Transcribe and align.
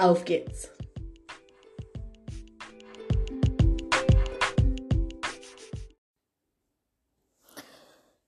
Auf 0.00 0.24
geht's! 0.24 0.70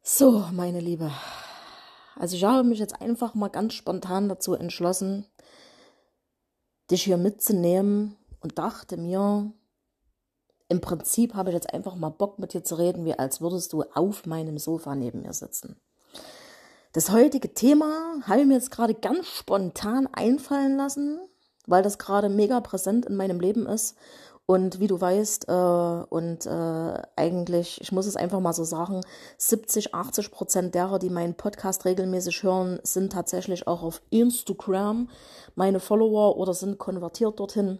So, 0.02 0.44
meine 0.52 0.80
Liebe. 0.80 1.10
Also 2.16 2.36
ich 2.36 2.44
habe 2.44 2.62
mich 2.62 2.78
jetzt 2.78 3.00
einfach 3.00 3.34
mal 3.34 3.48
ganz 3.48 3.72
spontan 3.72 4.28
dazu 4.28 4.52
entschlossen, 4.52 5.24
dich 6.90 7.04
hier 7.04 7.16
mitzunehmen 7.16 8.18
und 8.40 8.58
dachte 8.58 8.98
mir, 8.98 9.50
im 10.68 10.82
Prinzip 10.82 11.32
habe 11.32 11.48
ich 11.48 11.54
jetzt 11.54 11.72
einfach 11.72 11.94
mal 11.94 12.10
Bock 12.10 12.38
mit 12.38 12.52
dir 12.52 12.62
zu 12.62 12.74
reden, 12.74 13.06
wie 13.06 13.18
als 13.18 13.40
würdest 13.40 13.72
du 13.72 13.82
auf 13.94 14.26
meinem 14.26 14.58
Sofa 14.58 14.94
neben 14.94 15.22
mir 15.22 15.32
sitzen. 15.32 15.80
Das 16.92 17.10
heutige 17.10 17.54
Thema 17.54 18.20
habe 18.24 18.42
ich 18.42 18.46
mir 18.46 18.54
jetzt 18.54 18.70
gerade 18.70 18.92
ganz 18.92 19.26
spontan 19.26 20.06
einfallen 20.12 20.76
lassen, 20.76 21.18
weil 21.66 21.82
das 21.82 21.98
gerade 21.98 22.28
mega 22.28 22.60
präsent 22.60 23.06
in 23.06 23.16
meinem 23.16 23.40
Leben 23.40 23.66
ist. 23.66 23.96
Und 24.44 24.80
wie 24.80 24.88
du 24.88 25.00
weißt, 25.00 25.48
äh, 25.48 25.52
und 25.52 26.46
äh, 26.46 27.02
eigentlich, 27.16 27.80
ich 27.80 27.92
muss 27.92 28.06
es 28.06 28.16
einfach 28.16 28.40
mal 28.40 28.52
so 28.52 28.64
sagen, 28.64 29.00
70, 29.38 29.94
80 29.94 30.30
Prozent 30.32 30.74
derer, 30.74 30.98
die 30.98 31.10
meinen 31.10 31.34
Podcast 31.34 31.84
regelmäßig 31.84 32.42
hören, 32.42 32.80
sind 32.82 33.12
tatsächlich 33.12 33.66
auch 33.66 33.82
auf 33.82 34.02
Instagram 34.10 35.08
meine 35.54 35.80
Follower 35.80 36.36
oder 36.36 36.54
sind 36.54 36.78
konvertiert 36.78 37.38
dorthin 37.38 37.78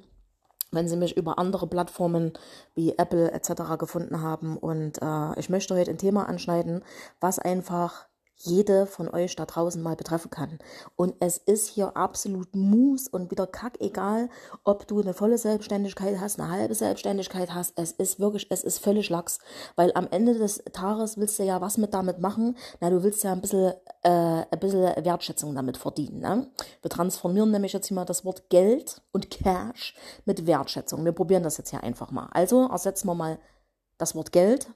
wenn 0.73 0.89
sie 0.89 0.97
mich 0.97 1.17
über 1.17 1.39
andere 1.39 1.67
Plattformen 1.67 2.33
wie 2.75 2.97
Apple 2.97 3.31
etc. 3.31 3.79
gefunden 3.79 4.23
haben. 4.23 4.57
Und 4.57 5.01
äh, 5.01 5.39
ich 5.39 5.51
möchte 5.51 5.77
heute 5.77 5.91
ein 5.91 5.99
Thema 5.99 6.29
anschneiden, 6.29 6.83
was 7.21 7.39
einfach 7.39 8.07
jede 8.45 8.87
von 8.87 9.09
euch 9.09 9.37
da 9.37 9.47
draußen 9.47 9.83
mal 9.83 9.97
betreffen 9.97 10.31
kann. 10.31 10.59
Und 10.97 11.15
es 11.21 11.39
ist 11.39 11.69
hier 11.69 11.97
absolut 11.97 12.55
Mus 12.55 13.09
und 13.09 13.31
wieder 13.31 13.47
kack 13.47 13.81
egal, 13.81 14.29
ob 14.65 14.87
du 14.87 15.01
eine 15.01 15.15
volle 15.15 15.39
Selbstständigkeit 15.39 16.21
hast, 16.21 16.41
eine 16.41 16.51
halbe 16.51 16.75
Selbstständigkeit 16.75 17.55
hast. 17.55 17.75
Es 17.77 17.93
ist 17.93 18.21
wirklich, 18.21 18.47
es 18.51 18.65
ist 18.65 18.79
völlig 18.79 19.11
Lachs. 19.11 19.39
Weil 19.77 19.93
am 19.95 20.09
Ende 20.11 20.35
des 20.35 20.63
Tages 20.73 21.17
willst 21.17 21.39
du 21.39 21.45
ja 21.45 21.61
was 21.61 21.79
mit 21.79 21.95
damit 21.95 22.19
machen. 22.19 22.57
Na, 22.81 22.91
du 22.91 23.03
willst 23.03 23.25
ja 23.25 23.33
ein 23.33 23.41
bisschen, 23.41 23.75
äh, 24.03 24.45
ein 24.51 24.61
bisschen 24.61 25.05
Wertschätzung 25.05 25.55
damit 25.55 25.77
verdienen. 25.77 26.21
Ne? 26.21 26.51
Wir 26.81 26.91
transformieren 26.91 27.51
nämlich 27.51 27.73
jetzt 27.73 27.89
hier 27.89 27.95
mal 27.95 28.05
das 28.05 28.25
Wort 28.25 28.51
Geld 28.51 29.01
und 29.13 29.31
Cash 29.31 29.95
mit 30.25 30.47
Wertschätzung. 30.47 31.05
Wir 31.05 31.13
probieren 31.13 31.43
das 31.43 31.59
jetzt 31.59 31.71
hier 31.71 31.83
einfach 31.83 32.11
mal. 32.11 32.29
Also 32.33 32.69
ersetzen 32.69 33.07
wir 33.07 33.15
mal 33.15 33.39
das 33.99 34.15
Wort 34.15 34.33
Geld 34.33 34.69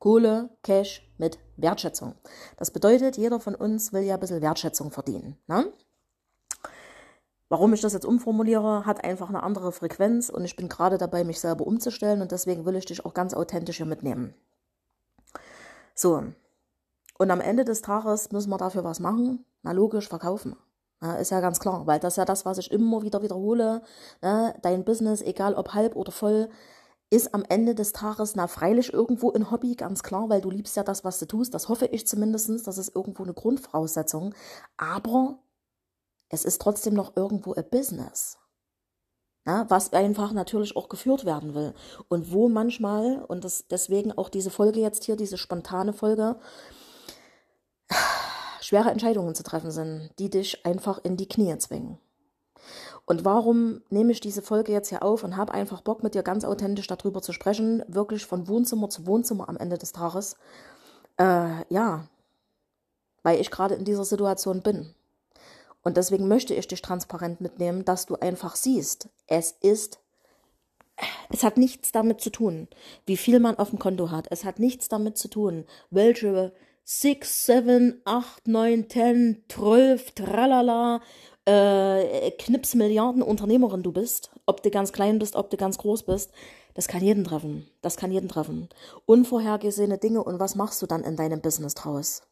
Kohle, 0.00 0.50
Cash 0.64 1.08
mit 1.18 1.38
Wertschätzung. 1.56 2.16
Das 2.56 2.72
bedeutet, 2.72 3.16
jeder 3.16 3.38
von 3.38 3.54
uns 3.54 3.92
will 3.92 4.02
ja 4.02 4.14
ein 4.14 4.20
bisschen 4.20 4.42
Wertschätzung 4.42 4.90
verdienen. 4.90 5.36
Ne? 5.46 5.72
Warum 7.48 7.72
ich 7.72 7.80
das 7.80 7.92
jetzt 7.92 8.06
umformuliere, 8.06 8.84
hat 8.86 9.04
einfach 9.04 9.28
eine 9.28 9.44
andere 9.44 9.70
Frequenz 9.70 10.28
und 10.28 10.44
ich 10.44 10.56
bin 10.56 10.68
gerade 10.68 10.98
dabei, 10.98 11.22
mich 11.22 11.38
selber 11.38 11.66
umzustellen 11.66 12.22
und 12.22 12.32
deswegen 12.32 12.66
will 12.66 12.76
ich 12.76 12.86
dich 12.86 13.04
auch 13.04 13.14
ganz 13.14 13.34
authentisch 13.34 13.76
hier 13.76 13.86
mitnehmen. 13.86 14.34
So, 15.94 16.24
und 17.20 17.30
am 17.30 17.42
Ende 17.42 17.66
des 17.66 17.82
Tages 17.82 18.32
müssen 18.32 18.48
wir 18.48 18.56
dafür 18.56 18.82
was 18.82 18.98
machen. 18.98 19.44
Na 19.62 19.72
logisch, 19.72 20.08
verkaufen. 20.08 20.56
Ja, 21.02 21.16
ist 21.16 21.30
ja 21.30 21.40
ganz 21.40 21.60
klar, 21.60 21.86
weil 21.86 22.00
das 22.00 22.14
ist 22.14 22.16
ja 22.16 22.24
das, 22.24 22.46
was 22.46 22.56
ich 22.56 22.70
immer 22.70 23.02
wieder 23.02 23.20
wiederhole. 23.20 23.82
Ne? 24.22 24.54
Dein 24.62 24.86
Business, 24.86 25.20
egal 25.20 25.52
ob 25.52 25.74
halb 25.74 25.96
oder 25.96 26.12
voll, 26.12 26.48
ist 27.10 27.34
am 27.34 27.44
Ende 27.48 27.74
des 27.74 27.92
Tages, 27.92 28.36
na 28.36 28.46
freilich 28.46 28.92
irgendwo 28.92 29.32
ein 29.32 29.50
Hobby, 29.50 29.74
ganz 29.74 30.04
klar, 30.04 30.28
weil 30.28 30.40
du 30.40 30.50
liebst 30.50 30.76
ja 30.76 30.84
das, 30.84 31.04
was 31.04 31.18
du 31.18 31.26
tust. 31.26 31.52
Das 31.52 31.68
hoffe 31.68 31.86
ich 31.86 32.06
zumindest, 32.06 32.66
das 32.66 32.78
ist 32.78 32.94
irgendwo 32.94 33.24
eine 33.24 33.34
Grundvoraussetzung. 33.34 34.32
Aber 34.76 35.40
es 36.28 36.44
ist 36.44 36.62
trotzdem 36.62 36.94
noch 36.94 37.16
irgendwo 37.16 37.52
ein 37.54 37.68
Business. 37.68 38.38
Ja, 39.46 39.68
was 39.68 39.92
einfach 39.92 40.32
natürlich 40.32 40.76
auch 40.76 40.88
geführt 40.88 41.24
werden 41.24 41.54
will. 41.54 41.74
Und 42.08 42.30
wo 42.30 42.48
manchmal, 42.48 43.24
und 43.24 43.44
das, 43.44 43.66
deswegen 43.68 44.12
auch 44.12 44.28
diese 44.28 44.50
Folge 44.50 44.80
jetzt 44.80 45.04
hier, 45.04 45.16
diese 45.16 45.38
spontane 45.38 45.92
Folge, 45.92 46.38
schwere 48.60 48.90
Entscheidungen 48.90 49.34
zu 49.34 49.42
treffen 49.42 49.72
sind, 49.72 50.10
die 50.18 50.30
dich 50.30 50.64
einfach 50.64 51.00
in 51.02 51.16
die 51.16 51.28
Knie 51.28 51.56
zwingen. 51.58 51.98
Und 53.10 53.24
warum 53.24 53.82
nehme 53.90 54.12
ich 54.12 54.20
diese 54.20 54.40
Folge 54.40 54.70
jetzt 54.70 54.90
hier 54.90 55.02
auf 55.02 55.24
und 55.24 55.36
habe 55.36 55.52
einfach 55.52 55.80
Bock, 55.80 56.04
mit 56.04 56.14
dir 56.14 56.22
ganz 56.22 56.44
authentisch 56.44 56.86
darüber 56.86 57.20
zu 57.20 57.32
sprechen, 57.32 57.82
wirklich 57.88 58.24
von 58.24 58.46
Wohnzimmer 58.46 58.88
zu 58.88 59.04
Wohnzimmer 59.04 59.48
am 59.48 59.56
Ende 59.56 59.78
des 59.78 59.90
Tages? 59.90 60.36
Äh, 61.18 61.64
ja, 61.70 62.06
weil 63.24 63.40
ich 63.40 63.50
gerade 63.50 63.74
in 63.74 63.84
dieser 63.84 64.04
Situation 64.04 64.62
bin. 64.62 64.94
Und 65.82 65.96
deswegen 65.96 66.28
möchte 66.28 66.54
ich 66.54 66.68
dich 66.68 66.82
transparent 66.82 67.40
mitnehmen, 67.40 67.84
dass 67.84 68.06
du 68.06 68.14
einfach 68.14 68.54
siehst, 68.54 69.08
es 69.26 69.56
ist, 69.60 69.98
es 71.30 71.42
hat 71.42 71.56
nichts 71.56 71.90
damit 71.90 72.20
zu 72.20 72.30
tun, 72.30 72.68
wie 73.06 73.16
viel 73.16 73.40
man 73.40 73.58
auf 73.58 73.70
dem 73.70 73.80
Konto 73.80 74.12
hat. 74.12 74.28
Es 74.30 74.44
hat 74.44 74.60
nichts 74.60 74.88
damit 74.88 75.18
zu 75.18 75.26
tun, 75.26 75.64
welche 75.90 76.52
6, 76.84 77.46
7, 77.46 78.02
8, 78.04 78.46
9, 78.46 78.88
10, 78.88 79.44
12, 79.48 80.12
tralala, 80.12 81.00
äh, 81.50 82.30
Knips 82.32 82.74
Milliarden 82.74 83.22
Unternehmerin 83.22 83.82
du 83.82 83.92
bist, 83.92 84.30
ob 84.46 84.62
du 84.62 84.70
ganz 84.70 84.92
klein 84.92 85.18
bist, 85.18 85.34
ob 85.34 85.50
du 85.50 85.56
ganz 85.56 85.78
groß 85.78 86.04
bist, 86.04 86.30
das 86.74 86.86
kann 86.86 87.02
jeden 87.02 87.24
treffen. 87.24 87.68
Das 87.82 87.96
kann 87.96 88.12
jeden 88.12 88.28
treffen. 88.28 88.68
Unvorhergesehene 89.06 89.98
Dinge 89.98 90.22
und 90.22 90.38
was 90.38 90.54
machst 90.54 90.80
du 90.80 90.86
dann 90.86 91.02
in 91.02 91.16
deinem 91.16 91.40
Business 91.40 91.74
draus? 91.74 92.22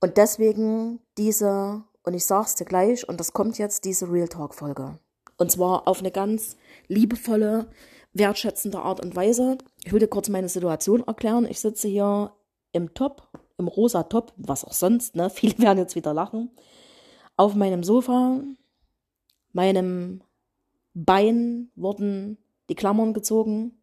Und 0.00 0.16
deswegen 0.16 1.00
diese, 1.18 1.82
und 2.02 2.14
ich 2.14 2.24
sag's 2.24 2.54
dir 2.54 2.64
gleich, 2.64 3.06
und 3.08 3.20
das 3.20 3.32
kommt 3.32 3.58
jetzt, 3.58 3.84
diese 3.84 4.10
Real 4.10 4.28
Talk 4.28 4.54
Folge. 4.54 4.98
Und 5.36 5.52
zwar 5.52 5.86
auf 5.86 6.00
eine 6.00 6.10
ganz 6.10 6.56
liebevolle, 6.86 7.68
wertschätzende 8.14 8.78
Art 8.78 9.00
und 9.00 9.14
Weise. 9.14 9.58
Ich 9.84 9.92
will 9.92 10.00
dir 10.00 10.08
kurz 10.08 10.28
meine 10.28 10.48
Situation 10.48 11.06
erklären. 11.06 11.46
Ich 11.48 11.60
sitze 11.60 11.88
hier 11.88 12.32
im 12.72 12.94
Top, 12.94 13.28
im 13.58 13.68
rosa 13.68 14.04
Top, 14.04 14.32
was 14.36 14.64
auch 14.64 14.72
sonst, 14.72 15.14
ne? 15.14 15.28
Viele 15.34 15.58
werden 15.58 15.78
jetzt 15.78 15.94
wieder 15.94 16.14
lachen 16.14 16.50
auf 17.38 17.54
meinem 17.54 17.82
Sofa, 17.82 18.42
meinem 19.52 20.20
Bein 20.92 21.70
wurden 21.76 22.36
die 22.68 22.74
Klammern 22.74 23.14
gezogen, 23.14 23.80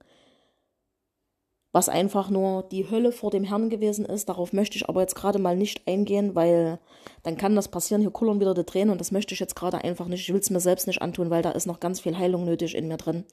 was 1.71 1.87
einfach 1.89 2.29
nur 2.29 2.63
die 2.63 2.89
Hölle 2.89 3.13
vor 3.13 3.31
dem 3.31 3.45
Herrn 3.45 3.69
gewesen 3.69 4.05
ist. 4.05 4.27
Darauf 4.27 4.51
möchte 4.51 4.77
ich 4.77 4.89
aber 4.89 5.01
jetzt 5.01 5.15
gerade 5.15 5.39
mal 5.39 5.55
nicht 5.55 5.87
eingehen, 5.87 6.35
weil 6.35 6.79
dann 7.23 7.37
kann 7.37 7.55
das 7.55 7.69
passieren. 7.69 8.01
Hier 8.01 8.11
kullern 8.11 8.41
wieder 8.41 8.53
die 8.53 8.65
Tränen 8.65 8.91
und 8.91 8.99
das 8.99 9.11
möchte 9.11 9.33
ich 9.33 9.39
jetzt 9.39 9.55
gerade 9.55 9.83
einfach 9.83 10.07
nicht. 10.07 10.21
Ich 10.21 10.33
will 10.33 10.41
es 10.41 10.49
mir 10.49 10.59
selbst 10.59 10.87
nicht 10.87 11.01
antun, 11.01 11.29
weil 11.29 11.41
da 11.41 11.51
ist 11.51 11.65
noch 11.65 11.79
ganz 11.79 12.01
viel 12.01 12.17
Heilung 12.17 12.43
nötig 12.43 12.75
in 12.75 12.89
mir 12.89 12.97
drin, 12.97 13.23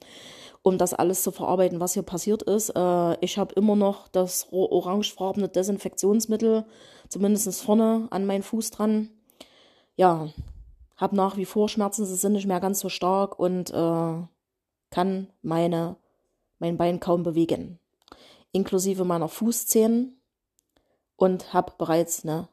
um 0.61 0.77
das 0.77 0.93
alles 0.93 1.21
zu 1.23 1.31
verarbeiten, 1.31 1.81
was 1.81 1.93
hier 1.93 2.03
passiert 2.03 2.43
ist. 2.43 2.69
Äh, 2.69 3.17
ich 3.19 3.37
habe 3.37 3.53
immer 3.55 3.75
noch 3.75 4.07
das 4.07 4.47
orangefarbene 4.51 5.49
Desinfektionsmittel, 5.49 6.65
zumindest 7.09 7.61
vorne 7.61 8.07
an 8.09 8.25
meinen 8.25 8.43
Fuß 8.43 8.71
dran 8.71 9.09
ja, 9.95 10.29
habe 10.95 11.15
nach 11.15 11.37
wie 11.37 11.45
vor 11.45 11.69
Schmerzen, 11.69 12.05
sie 12.05 12.15
sind 12.15 12.33
nicht 12.33 12.47
mehr 12.47 12.59
ganz 12.59 12.79
so 12.79 12.89
stark 12.89 13.39
und 13.39 13.71
äh, 13.71 14.27
kann 14.89 15.27
meine, 15.41 15.95
mein 16.59 16.77
Bein 16.77 16.99
kaum 16.99 17.23
bewegen. 17.23 17.79
Inklusive 18.51 19.03
meiner 19.03 19.27
Fußzehen 19.27 20.21
und 21.15 21.53
habe 21.53 21.73
bereits 21.77 22.23
eine 22.23 22.47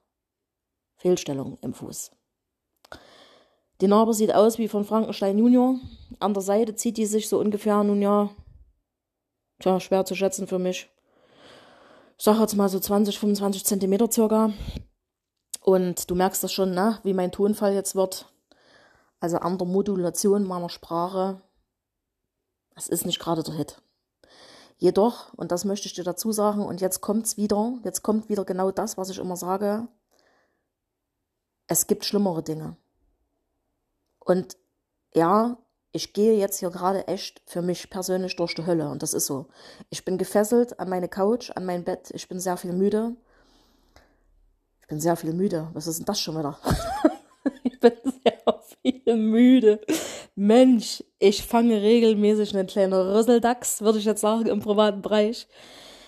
Fehlstellung 0.96 1.58
im 1.62 1.74
Fuß. 1.74 2.10
Die 3.80 3.88
Narbe 3.88 4.12
sieht 4.12 4.34
aus 4.34 4.58
wie 4.58 4.68
von 4.68 4.84
Frankenstein 4.84 5.38
Junior. 5.38 5.76
An 6.18 6.34
der 6.34 6.42
Seite 6.42 6.74
zieht 6.74 6.98
die 6.98 7.06
sich 7.06 7.28
so 7.28 7.38
ungefähr, 7.38 7.82
nun 7.82 8.02
ja, 8.02 8.30
tja, 9.58 9.80
schwer 9.80 10.04
zu 10.04 10.14
schätzen 10.14 10.46
für 10.46 10.58
mich. 10.58 10.90
Ich 12.18 12.24
sage 12.24 12.40
jetzt 12.40 12.54
mal 12.54 12.68
so 12.68 12.78
20, 12.78 13.18
25 13.18 13.64
Zentimeter 13.64 14.10
circa. 14.10 14.52
Und 15.70 16.10
du 16.10 16.16
merkst 16.16 16.42
das 16.42 16.52
schon, 16.52 16.72
ne, 16.72 16.98
wie 17.04 17.14
mein 17.14 17.30
Tonfall 17.30 17.74
jetzt 17.74 17.94
wird. 17.94 18.26
Also 19.20 19.36
an 19.36 19.56
der 19.56 19.68
Modulation 19.68 20.42
meiner 20.42 20.68
Sprache. 20.68 21.42
Es 22.74 22.88
ist 22.88 23.06
nicht 23.06 23.20
gerade 23.20 23.44
der 23.44 23.54
Hit. 23.54 23.80
Jedoch, 24.78 25.32
und 25.34 25.52
das 25.52 25.64
möchte 25.64 25.86
ich 25.86 25.94
dir 25.94 26.02
dazu 26.02 26.32
sagen, 26.32 26.66
und 26.66 26.80
jetzt 26.80 27.02
kommt's 27.02 27.36
wieder, 27.36 27.74
jetzt 27.84 28.02
kommt 28.02 28.28
wieder 28.28 28.44
genau 28.44 28.72
das, 28.72 28.98
was 28.98 29.10
ich 29.10 29.18
immer 29.18 29.36
sage. 29.36 29.86
Es 31.68 31.86
gibt 31.86 32.04
schlimmere 32.04 32.42
Dinge. 32.42 32.76
Und 34.18 34.56
ja, 35.14 35.56
ich 35.92 36.14
gehe 36.14 36.36
jetzt 36.36 36.58
hier 36.58 36.70
gerade 36.70 37.06
echt 37.06 37.42
für 37.46 37.62
mich 37.62 37.90
persönlich 37.90 38.34
durch 38.34 38.56
die 38.56 38.66
Hölle 38.66 38.88
und 38.88 39.04
das 39.04 39.14
ist 39.14 39.26
so. 39.26 39.46
Ich 39.88 40.04
bin 40.04 40.18
gefesselt 40.18 40.80
an 40.80 40.88
meine 40.88 41.08
Couch, 41.08 41.52
an 41.54 41.64
mein 41.64 41.84
Bett. 41.84 42.10
Ich 42.12 42.28
bin 42.28 42.40
sehr 42.40 42.56
viel 42.56 42.72
müde. 42.72 43.14
Bin 44.90 44.98
sehr 44.98 45.14
viel 45.14 45.32
müde. 45.32 45.68
Was 45.72 45.86
ist 45.86 46.00
denn 46.00 46.06
das 46.06 46.20
schon 46.20 46.36
wieder? 46.36 46.58
ich 47.62 47.78
bin 47.78 47.92
sehr 48.24 48.60
viel 48.82 49.16
müde. 49.16 49.80
Mensch, 50.34 51.04
ich 51.20 51.44
fange 51.44 51.80
regelmäßig 51.80 52.56
einen 52.56 52.66
kleinen 52.66 52.92
Rüsseldachs, 52.92 53.82
würde 53.82 54.00
ich 54.00 54.04
jetzt 54.04 54.20
sagen, 54.20 54.46
im 54.46 54.58
privaten 54.58 55.00
Bereich. 55.00 55.46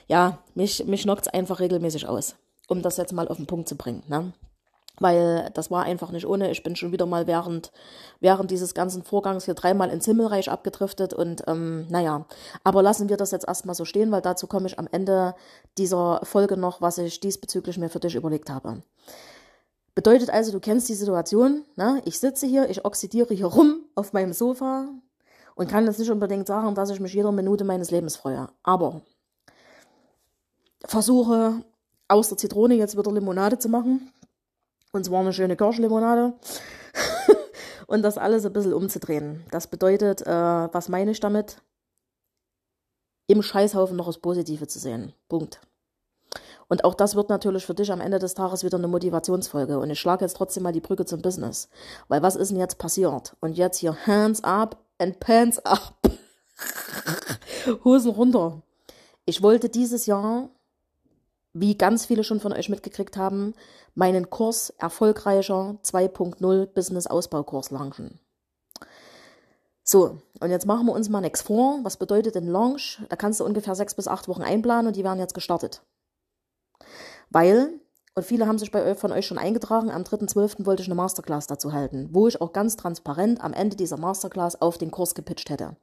Ja, 0.09 0.41
mich, 0.57 0.85
mich 0.85 1.07
es 1.07 1.29
einfach 1.29 1.61
regelmäßig 1.61 2.09
aus, 2.09 2.35
um 2.67 2.83
das 2.83 2.97
jetzt 2.97 3.13
mal 3.13 3.29
auf 3.29 3.37
den 3.37 3.47
Punkt 3.47 3.69
zu 3.69 3.77
bringen. 3.77 4.03
Ne? 4.09 4.33
Weil 5.03 5.51
das 5.55 5.71
war 5.71 5.85
einfach 5.85 6.11
nicht 6.13 6.27
ohne. 6.27 6.51
Ich 6.51 6.63
bin 6.63 6.77
schon 6.77 6.93
wieder 6.93 7.07
mal 7.07 7.27
während, 7.27 7.73
während 8.21 8.51
dieses 8.51 8.75
ganzen 8.75 9.03
Vorgangs 9.03 9.45
hier 9.45 9.55
dreimal 9.55 9.91
ins 9.91 10.05
Himmelreich 10.05 10.51
abgedriftet 10.51 11.13
und 11.13 11.43
ähm, 11.47 11.87
naja, 11.89 12.27
aber 12.65 12.83
lassen 12.83 13.09
wir 13.09 13.17
das 13.17 13.33
jetzt 13.33 13.47
erstmal 13.47 13.75
so 13.75 13.85
stehen, 13.85 14.11
weil 14.13 14.23
dazu 14.23 14.47
komme 14.47 14.67
ich 14.67 14.79
am 14.79 14.89
Ende 14.91 15.35
dieser 15.77 16.21
Folge 16.23 16.57
noch, 16.57 16.81
was 16.81 16.99
ich 16.99 17.21
diesbezüglich 17.21 17.79
mir 17.79 17.89
für 17.89 18.01
dich 18.01 18.15
überlegt 18.15 18.49
habe. 18.49 18.83
Bedeutet 19.95 20.31
also, 20.31 20.53
du 20.53 20.61
kennst 20.61 20.89
die 20.89 20.95
Situation, 20.95 21.65
ne? 21.77 22.01
ich 22.07 22.19
sitze 22.19 22.47
hier, 22.47 22.71
ich 22.71 22.85
oxidiere 22.85 23.35
hier 23.35 23.47
rum 23.47 23.81
auf 23.95 24.15
meinem 24.15 24.33
Sofa 24.33 24.89
und 25.55 25.69
kann 25.69 25.85
jetzt 25.85 25.99
nicht 25.99 26.11
unbedingt 26.11 26.47
sagen, 26.47 26.75
dass 26.75 26.91
ich 26.91 27.01
mich 27.01 27.13
jeder 27.13 27.33
Minute 27.33 27.65
meines 27.65 27.91
Lebens 27.91 28.17
freue, 28.17 28.49
aber 28.63 29.03
versuche 30.85 31.63
aus 32.09 32.29
der 32.29 32.39
Zitrone 32.39 32.75
jetzt 32.75 32.97
wieder 32.97 33.13
Limonade 33.13 33.59
zu 33.59 33.69
machen 33.69 34.11
und 34.93 35.05
zwar 35.05 35.21
eine 35.21 35.33
schöne 35.33 35.57
Kirschlimonade. 35.57 36.35
und 37.87 38.03
das 38.03 38.19
alles 38.19 38.45
ein 38.45 38.53
bisschen 38.53 38.75
umzudrehen. 38.75 39.45
Das 39.51 39.67
bedeutet, 39.67 40.23
äh, 40.23 40.31
was 40.31 40.89
meine 40.89 41.11
ich 41.11 41.21
damit? 41.21 41.57
Im 43.27 43.43
Scheißhaufen 43.43 43.97
noch 43.97 44.07
das 44.07 44.19
Positive 44.19 44.67
zu 44.67 44.79
sehen. 44.79 45.15
Punkt. 45.29 45.61
Und 46.69 46.85
auch 46.85 46.95
das 46.95 47.15
wird 47.15 47.29
natürlich 47.29 47.67
für 47.67 47.75
dich 47.75 47.93
am 47.93 48.01
Ende 48.01 48.19
des 48.19 48.35
Tages 48.35 48.65
wieder 48.65 48.79
eine 48.79 48.89
Motivationsfolge. 48.89 49.79
Und 49.79 49.91
ich 49.91 50.01
schlage 50.01 50.25
jetzt 50.25 50.37
trotzdem 50.37 50.63
mal 50.63 50.73
die 50.73 50.81
Brücke 50.81 51.05
zum 51.05 51.21
Business. 51.21 51.69
Weil 52.09 52.23
was 52.23 52.37
ist 52.37 52.51
denn 52.51 52.59
jetzt 52.59 52.79
passiert? 52.79 53.37
Und 53.41 53.59
jetzt 53.59 53.79
hier 53.79 53.95
Hands 54.07 54.43
up 54.43 54.83
and 54.99 55.21
Pants 55.21 55.59
up. 55.67 55.95
Hosen 57.85 58.11
runter. 58.13 58.63
Ich 59.25 59.43
wollte 59.43 59.69
dieses 59.69 60.07
Jahr 60.07 60.49
wie 61.53 61.77
ganz 61.77 62.07
viele 62.07 62.25
schon 62.25 62.41
von 62.41 62.53
euch 62.53 62.69
mitgekriegt 62.69 63.17
haben, 63.17 63.55
meinen 63.95 64.31
Kurs 64.31 64.71
Erfolgreicher 64.79 65.77
2.0 65.85 66.67
Business 66.67 67.07
Ausbaukurs 67.07 67.71
launchen. 67.71 68.19
So, 69.85 70.23
und 70.41 70.51
jetzt 70.51 70.67
machen 70.67 70.87
wir 70.87 70.93
uns 70.93 71.09
mal 71.09 71.21
nichts 71.21 71.43
vor. 71.43 71.81
Was 71.83 71.97
bedeutet 71.97 72.37
denn 72.37 72.47
Launch? 72.47 73.03
Da 73.09 73.17
kannst 73.17 73.41
du 73.41 73.45
ungefähr 73.45 73.75
sechs 73.75 73.95
bis 73.95 74.09
acht 74.09 74.29
Wochen 74.29 74.43
einplanen 74.43 74.87
und 74.87 74.97
die 74.97 75.05
werden 75.05 75.19
jetzt 75.19 75.35
gestartet. 75.35 75.83
Weil 77.31 77.81
und 78.15 78.27
viele 78.27 78.47
haben 78.47 78.59
sich 78.59 78.71
bei, 78.71 78.95
von 78.95 79.11
euch 79.11 79.27
schon 79.27 79.39
eingetragen. 79.39 79.91
Am 79.91 80.03
3.12. 80.03 80.67
wollte 80.67 80.83
ich 80.83 80.89
eine 80.89 80.95
Masterclass 80.95 81.47
dazu 81.47 81.73
halten, 81.73 82.11
wo 82.13 82.29
ich 82.29 82.43
auch 82.43 82.53
ganz 82.53 82.77
transparent 82.77 83.43
am 83.43 83.55
Ende 83.55 83.75
dieser 83.75 83.97
Masterclass 83.97 84.61
auf 84.61 84.77
den 84.77 84.91
Kurs 84.91 85.15
gepitcht 85.15 85.49
hätte. 85.49 85.77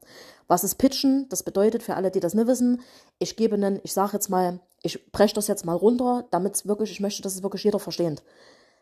Was 0.47 0.63
ist 0.63 0.75
Pitchen? 0.75 1.27
Das 1.29 1.41
bedeutet 1.41 1.81
für 1.81 1.95
alle, 1.95 2.11
die 2.11 2.19
das 2.19 2.35
nicht 2.35 2.45
wissen, 2.45 2.81
ich 3.17 3.35
gebe 3.35 3.55
einen, 3.55 3.79
ich 3.83 3.93
sage 3.93 4.13
jetzt 4.13 4.29
mal, 4.29 4.59
ich 4.83 5.11
breche 5.11 5.35
das 5.35 5.47
jetzt 5.47 5.65
mal 5.65 5.75
runter, 5.75 6.25
damit 6.31 6.55
es 6.55 6.67
wirklich, 6.67 6.91
ich 6.91 6.99
möchte, 6.99 7.21
dass 7.21 7.35
es 7.35 7.43
wirklich 7.43 7.63
jeder 7.63 7.79
versteht. 7.79 8.23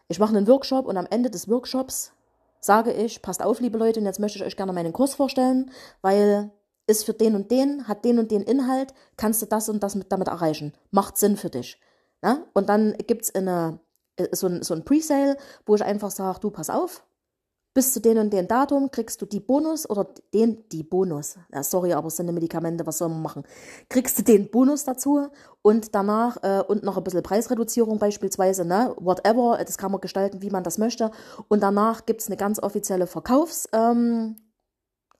Ich 0.08 0.20
mache 0.20 0.36
einen 0.36 0.48
Workshop 0.48 0.86
und 0.86 0.98
am 0.98 1.08
Ende 1.10 1.30
des 1.30 1.50
Workshops 1.50 2.12
sage 2.60 2.92
ich, 2.92 3.22
passt 3.22 3.44
auf, 3.44 3.60
liebe 3.60 3.78
Leute, 3.78 4.00
und 4.00 4.06
jetzt 4.06 4.20
möchte 4.20 4.40
ich 4.40 4.46
euch 4.46 4.58
gerne 4.58 4.74
meinen 4.74 4.94
Kurs 4.94 5.16
vorstellen, 5.16 5.72
weil 6.02 6.52
ist 6.88 7.04
für 7.06 7.14
den 7.14 7.36
und 7.36 7.52
den, 7.52 7.88
hat 7.88 8.06
den 8.06 8.18
und 8.18 8.32
den 8.32 8.42
Inhalt, 8.42 8.94
kannst 9.18 9.42
du 9.42 9.46
das 9.46 9.68
und 9.70 9.84
das 9.84 9.96
mit, 9.96 10.12
damit 10.12 10.30
erreichen. 10.30 10.74
Macht 10.90 11.18
Sinn 11.18 11.36
für 11.36 11.50
dich. 11.50 11.80
Ne? 12.22 12.46
Und 12.54 12.70
dann 12.70 12.96
gibt's 13.06 13.34
eine, 13.36 13.80
äh, 14.16 14.28
so 14.32 14.48
ein, 14.48 14.64
so 14.64 14.74
ein 14.74 14.86
Presale, 14.86 15.38
wo 15.66 15.76
ich 15.76 15.84
einfach 15.84 16.12
sage, 16.12 16.40
du 16.40 16.50
pass 16.50 16.70
auf, 16.70 17.06
bis 17.78 17.94
zu 17.94 18.02
den 18.02 18.18
und 18.18 18.34
den 18.34 18.48
Datum 18.48 18.90
kriegst 18.90 19.22
du 19.22 19.28
die 19.28 19.40
Bonus 19.40 19.88
oder 19.88 20.08
den, 20.34 20.68
die 20.70 20.82
Bonus. 20.82 21.38
Ja, 21.54 21.62
sorry, 21.62 21.94
aber 21.94 22.08
es 22.08 22.16
sind 22.16 22.34
Medikamente, 22.34 22.88
was 22.88 22.98
soll 22.98 23.10
man 23.10 23.22
machen? 23.22 23.44
Kriegst 23.88 24.18
du 24.18 24.24
den 24.24 24.50
Bonus 24.50 24.84
dazu 24.84 25.28
und 25.62 25.94
danach 25.94 26.38
äh, 26.42 26.64
und 26.68 26.82
noch 26.82 26.98
ein 26.98 27.04
bisschen 27.04 27.22
Preisreduzierung 27.22 28.00
beispielsweise, 28.00 28.66
ne? 28.66 28.96
Whatever, 28.98 29.60
das 29.64 29.78
kann 29.78 29.92
man 29.92 30.02
gestalten, 30.02 30.42
wie 30.42 30.50
man 30.50 30.64
das 30.64 30.80
möchte. 30.80 31.12
Und 31.50 31.62
danach 31.62 32.08
gibt's 32.08 32.26
eine 32.26 32.36
ganz 32.36 32.58
offizielle 32.58 33.06
Verkaufs, 33.06 33.70
ähm, 33.74 34.38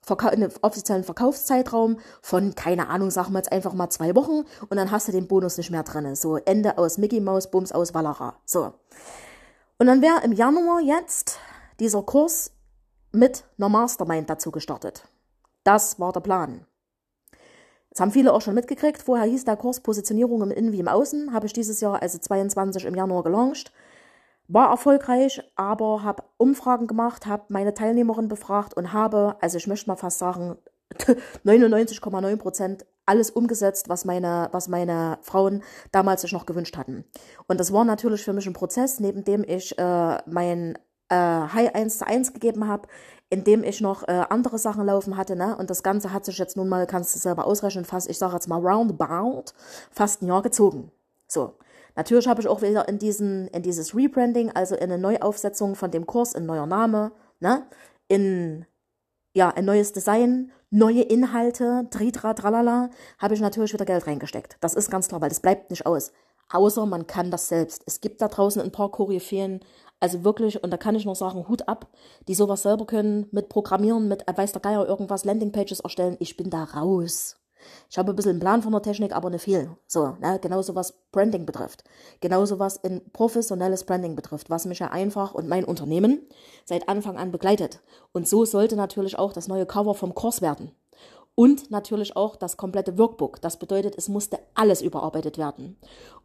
einen 0.08 0.52
offiziellen 0.62 1.04
Verkaufszeitraum 1.04 2.00
von, 2.22 2.56
keine 2.56 2.88
Ahnung, 2.88 3.12
sagen 3.12 3.34
wir 3.34 3.38
jetzt 3.38 3.52
einfach 3.52 3.72
mal 3.72 3.88
zwei 3.88 4.16
Wochen 4.16 4.42
und 4.68 4.76
dann 4.76 4.90
hast 4.90 5.06
du 5.06 5.12
den 5.12 5.28
Bonus 5.28 5.58
nicht 5.58 5.70
mehr 5.70 5.84
drin. 5.84 6.12
So, 6.16 6.38
Ende 6.38 6.76
aus 6.76 6.98
Mickey 6.98 7.20
Mouse, 7.20 7.52
Bums 7.52 7.70
aus 7.70 7.94
Valera. 7.94 8.34
So. 8.44 8.72
Und 9.78 9.86
dann 9.86 10.02
wäre 10.02 10.24
im 10.24 10.32
Januar 10.32 10.80
jetzt 10.80 11.38
dieser 11.80 12.02
Kurs 12.02 12.52
mit 13.12 13.44
einer 13.56 13.68
Mastermind 13.68 14.28
dazu 14.28 14.50
gestartet. 14.50 15.04
Das 15.64 15.98
war 15.98 16.12
der 16.12 16.20
Plan. 16.20 16.66
Das 17.90 18.00
haben 18.00 18.12
viele 18.12 18.32
auch 18.32 18.42
schon 18.42 18.54
mitgekriegt. 18.54 19.02
Vorher 19.02 19.26
hieß 19.26 19.44
der 19.44 19.56
Kurs 19.56 19.80
Positionierung 19.80 20.42
im 20.42 20.50
Innen 20.50 20.72
wie 20.72 20.80
im 20.80 20.88
Außen. 20.88 21.32
Habe 21.32 21.46
ich 21.46 21.52
dieses 21.52 21.80
Jahr, 21.80 22.02
also 22.02 22.18
22 22.18 22.84
im 22.84 22.94
Januar 22.94 23.22
gelauncht 23.22 23.72
war 24.48 24.70
erfolgreich, 24.70 25.42
aber 25.56 26.02
habe 26.02 26.24
Umfragen 26.38 26.86
gemacht, 26.86 27.26
habe 27.26 27.44
meine 27.48 27.74
Teilnehmerin 27.74 28.28
befragt 28.28 28.74
und 28.74 28.92
habe, 28.92 29.36
also 29.40 29.58
ich 29.58 29.66
möchte 29.66 29.88
mal 29.88 29.96
fast 29.96 30.18
sagen, 30.18 30.56
99,9 31.44 32.36
Prozent 32.38 32.86
alles 33.04 33.30
umgesetzt, 33.30 33.90
was 33.90 34.06
meine, 34.06 34.48
was 34.52 34.68
meine 34.68 35.18
Frauen 35.20 35.62
damals 35.92 36.22
sich 36.22 36.32
noch 36.32 36.46
gewünscht 36.46 36.76
hatten. 36.76 37.04
Und 37.46 37.60
das 37.60 37.72
war 37.72 37.84
natürlich 37.84 38.24
für 38.24 38.32
mich 38.32 38.46
ein 38.46 38.54
Prozess, 38.54 39.00
neben 39.00 39.22
dem 39.22 39.44
ich 39.44 39.78
äh, 39.78 40.18
mein 40.26 40.78
äh, 41.08 41.14
High 41.14 41.74
1 41.74 41.98
zu 41.98 42.06
1 42.06 42.32
gegeben 42.32 42.66
habe, 42.66 42.88
in 43.30 43.44
dem 43.44 43.62
ich 43.62 43.80
noch 43.80 44.06
äh, 44.08 44.24
andere 44.30 44.58
Sachen 44.58 44.86
laufen 44.86 45.16
hatte. 45.16 45.36
Ne? 45.36 45.56
Und 45.56 45.70
das 45.70 45.82
Ganze 45.82 46.12
hat 46.12 46.24
sich 46.24 46.38
jetzt 46.38 46.56
nun 46.56 46.68
mal, 46.68 46.86
kannst 46.86 47.14
du 47.14 47.18
selber 47.18 47.46
ausrechnen, 47.46 47.84
fast, 47.84 48.08
ich 48.08 48.18
sage 48.18 48.34
jetzt 48.34 48.48
mal 48.48 48.60
roundabout, 48.60 49.52
fast 49.90 50.22
ein 50.22 50.28
Jahr 50.28 50.42
gezogen. 50.42 50.90
So. 51.26 51.54
Natürlich 51.94 52.28
habe 52.28 52.40
ich 52.40 52.48
auch 52.48 52.62
wieder 52.62 52.88
in, 52.88 52.98
diesen, 52.98 53.48
in 53.48 53.62
dieses 53.62 53.94
Rebranding, 53.94 54.52
also 54.52 54.76
in 54.76 54.84
eine 54.84 54.98
Neuaufsetzung 54.98 55.74
von 55.74 55.90
dem 55.90 56.06
Kurs, 56.06 56.34
ein 56.34 56.46
neuer 56.46 56.66
Name, 56.66 57.10
ne? 57.40 57.66
in 58.06 58.66
ja, 59.34 59.50
ein 59.50 59.64
neues 59.64 59.92
Design, 59.92 60.50
neue 60.70 61.02
Inhalte, 61.02 61.86
tritra, 61.90 62.34
tralala, 62.34 62.90
habe 63.18 63.34
ich 63.34 63.40
natürlich 63.40 63.72
wieder 63.72 63.84
Geld 63.84 64.06
reingesteckt. 64.06 64.56
Das 64.60 64.74
ist 64.74 64.90
ganz 64.90 65.08
klar, 65.08 65.20
weil 65.20 65.28
das 65.28 65.40
bleibt 65.40 65.70
nicht 65.70 65.86
aus. 65.86 66.12
Außer 66.50 66.86
man 66.86 67.06
kann 67.06 67.30
das 67.30 67.48
selbst. 67.48 67.82
Es 67.86 68.00
gibt 68.00 68.22
da 68.22 68.28
draußen 68.28 68.62
ein 68.62 68.72
paar 68.72 68.90
Koryphäen, 68.90 69.60
also 70.00 70.24
wirklich, 70.24 70.62
und 70.62 70.70
da 70.70 70.76
kann 70.76 70.94
ich 70.94 71.04
nur 71.04 71.14
sagen, 71.14 71.48
Hut 71.48 71.68
ab, 71.68 71.88
die 72.28 72.34
sowas 72.34 72.62
selber 72.62 72.86
können, 72.86 73.26
mit 73.32 73.48
Programmieren, 73.48 74.08
mit 74.08 74.24
weiß 74.26 74.52
der 74.52 74.62
Geier 74.62 74.86
irgendwas, 74.86 75.24
Landingpages 75.24 75.80
erstellen. 75.80 76.16
Ich 76.20 76.36
bin 76.36 76.50
da 76.50 76.64
raus. 76.64 77.36
Ich 77.90 77.98
habe 77.98 78.12
ein 78.12 78.16
bisschen 78.16 78.32
einen 78.32 78.40
Plan 78.40 78.62
von 78.62 78.72
der 78.72 78.82
Technik, 78.82 79.14
aber 79.14 79.30
nicht 79.30 79.42
viel. 79.42 79.76
So, 79.86 80.16
ne? 80.20 80.38
genauso 80.40 80.74
was 80.74 80.92
Branding 81.10 81.44
betrifft. 81.44 81.84
Genauso 82.20 82.58
was 82.58 82.76
in 82.76 83.02
professionelles 83.12 83.84
Branding 83.84 84.14
betrifft, 84.14 84.50
was 84.50 84.66
mich 84.66 84.78
ja 84.78 84.90
einfach 84.90 85.34
und 85.34 85.48
mein 85.48 85.64
Unternehmen 85.64 86.20
seit 86.64 86.88
Anfang 86.88 87.16
an 87.16 87.32
begleitet. 87.32 87.80
Und 88.12 88.28
so 88.28 88.44
sollte 88.44 88.76
natürlich 88.76 89.18
auch 89.18 89.32
das 89.32 89.48
neue 89.48 89.66
Cover 89.66 89.94
vom 89.94 90.14
Kurs 90.14 90.40
werden. 90.40 90.72
Und 91.38 91.70
natürlich 91.70 92.16
auch 92.16 92.34
das 92.34 92.56
komplette 92.56 92.98
Workbook. 92.98 93.40
Das 93.40 93.60
bedeutet, 93.60 93.94
es 93.96 94.08
musste 94.08 94.40
alles 94.54 94.82
überarbeitet 94.82 95.38
werden. 95.38 95.76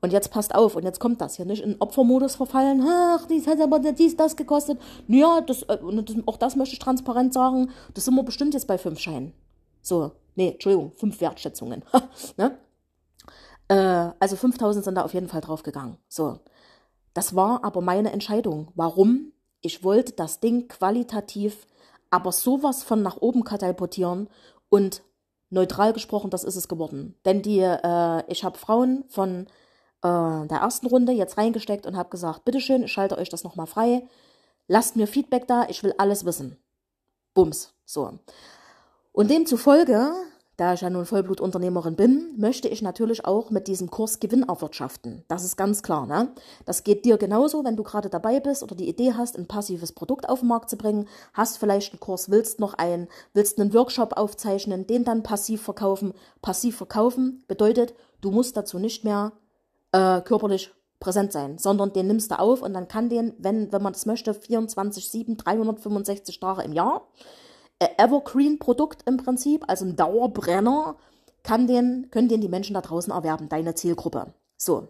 Und 0.01 0.11
jetzt 0.11 0.31
passt 0.31 0.55
auf, 0.55 0.75
und 0.75 0.85
jetzt 0.85 0.99
kommt 0.99 1.21
das 1.21 1.35
hier 1.35 1.45
nicht 1.45 1.61
in 1.61 1.75
Opfermodus 1.79 2.35
verfallen. 2.35 2.83
Ach, 2.83 3.27
dies 3.27 3.45
hat 3.45 3.61
aber 3.61 3.77
dies, 3.77 4.17
das 4.17 4.35
gekostet. 4.35 4.81
Ja, 5.07 5.39
das, 5.41 5.61
äh, 5.69 5.77
auch 6.25 6.37
das 6.37 6.55
möchte 6.55 6.73
ich 6.73 6.79
transparent 6.79 7.31
sagen. 7.31 7.69
Das 7.93 8.05
sind 8.05 8.15
wir 8.15 8.23
bestimmt 8.23 8.55
jetzt 8.55 8.65
bei 8.65 8.79
fünf 8.79 8.97
Scheinen. 8.97 9.33
So, 9.83 10.13
nee, 10.33 10.53
Entschuldigung, 10.53 10.93
fünf 10.95 11.21
Wertschätzungen. 11.21 11.85
ne? 12.37 12.57
äh, 13.67 14.15
also 14.19 14.35
5000 14.35 14.83
sind 14.83 14.95
da 14.95 15.03
auf 15.03 15.13
jeden 15.13 15.27
Fall 15.27 15.41
draufgegangen. 15.41 15.97
So, 16.09 16.39
das 17.13 17.35
war 17.35 17.63
aber 17.63 17.81
meine 17.81 18.11
Entscheidung. 18.11 18.71
Warum? 18.73 19.31
Ich 19.61 19.83
wollte 19.83 20.13
das 20.13 20.39
Ding 20.39 20.67
qualitativ, 20.67 21.67
aber 22.09 22.31
sowas 22.31 22.81
von 22.81 23.03
nach 23.03 23.17
oben 23.17 23.43
katapultieren 23.43 24.27
und 24.73 25.03
neutral 25.51 25.93
gesprochen, 25.93 26.31
das 26.31 26.43
ist 26.43 26.55
es 26.55 26.67
geworden. 26.67 27.15
Denn 27.25 27.43
die, 27.43 27.59
äh, 27.59 28.23
ich 28.27 28.43
habe 28.43 28.57
Frauen 28.57 29.03
von 29.07 29.45
äh, 30.01 30.47
der 30.47 30.57
ersten 30.63 30.87
Runde 30.87 31.11
jetzt 31.11 31.37
reingesteckt 31.37 31.85
und 31.85 31.95
habe 31.95 32.09
gesagt, 32.09 32.43
bitteschön, 32.43 32.81
ich 32.81 32.91
schalte 32.91 33.19
euch 33.19 33.29
das 33.29 33.43
nochmal 33.43 33.67
frei, 33.67 34.07
lasst 34.67 34.95
mir 34.95 35.05
Feedback 35.05 35.47
da, 35.47 35.67
ich 35.69 35.83
will 35.83 35.93
alles 35.99 36.25
wissen. 36.25 36.57
Bums, 37.35 37.75
so. 37.85 38.17
Und 39.11 39.29
demzufolge 39.29 40.11
da 40.57 40.73
ich 40.73 40.81
ja 40.81 40.89
nun 40.89 41.05
Vollblutunternehmerin 41.05 41.95
bin, 41.95 42.35
möchte 42.37 42.67
ich 42.67 42.81
natürlich 42.81 43.25
auch 43.25 43.49
mit 43.49 43.67
diesem 43.67 43.89
Kurs 43.89 44.19
Gewinn 44.19 44.43
erwirtschaften. 44.43 45.23
Das 45.27 45.43
ist 45.43 45.57
ganz 45.57 45.81
klar. 45.81 46.05
Ne? 46.05 46.31
Das 46.65 46.83
geht 46.83 47.05
dir 47.05 47.17
genauso, 47.17 47.63
wenn 47.63 47.75
du 47.75 47.83
gerade 47.83 48.09
dabei 48.09 48.39
bist 48.39 48.61
oder 48.61 48.75
die 48.75 48.87
Idee 48.87 49.13
hast, 49.13 49.37
ein 49.37 49.47
passives 49.47 49.91
Produkt 49.91 50.29
auf 50.29 50.39
den 50.39 50.49
Markt 50.49 50.69
zu 50.69 50.77
bringen, 50.77 51.07
hast 51.33 51.57
vielleicht 51.57 51.93
einen 51.93 51.99
Kurs, 51.99 52.29
willst 52.29 52.59
noch 52.59 52.75
einen, 52.75 53.07
willst 53.33 53.59
einen 53.59 53.73
Workshop 53.73 54.15
aufzeichnen, 54.15 54.85
den 54.85 55.03
dann 55.03 55.23
passiv 55.23 55.63
verkaufen. 55.63 56.13
Passiv 56.41 56.77
verkaufen 56.77 57.43
bedeutet, 57.47 57.95
du 58.21 58.29
musst 58.29 58.55
dazu 58.55 58.77
nicht 58.77 59.03
mehr 59.03 59.33
äh, 59.91 60.21
körperlich 60.21 60.71
präsent 60.99 61.33
sein, 61.33 61.57
sondern 61.57 61.93
den 61.93 62.07
nimmst 62.07 62.31
du 62.31 62.39
auf 62.39 62.61
und 62.61 62.73
dann 62.73 62.87
kann 62.87 63.09
den, 63.09 63.33
wenn, 63.37 63.71
wenn 63.71 63.81
man 63.81 63.93
das 63.93 64.05
möchte, 64.05 64.33
24, 64.33 65.09
7, 65.09 65.37
365 65.37 66.39
Tage 66.39 66.61
im 66.61 66.73
Jahr 66.73 67.07
Evergreen-Produkt 67.97 69.07
im 69.07 69.17
Prinzip, 69.17 69.63
also 69.67 69.85
ein 69.85 69.95
Dauerbrenner, 69.95 70.95
kann 71.43 71.67
den, 71.67 72.07
können 72.11 72.29
den 72.29 72.41
die 72.41 72.47
Menschen 72.47 72.73
da 72.73 72.81
draußen 72.81 73.11
erwerben, 73.11 73.49
deine 73.49 73.75
Zielgruppe. 73.75 74.33
So. 74.57 74.87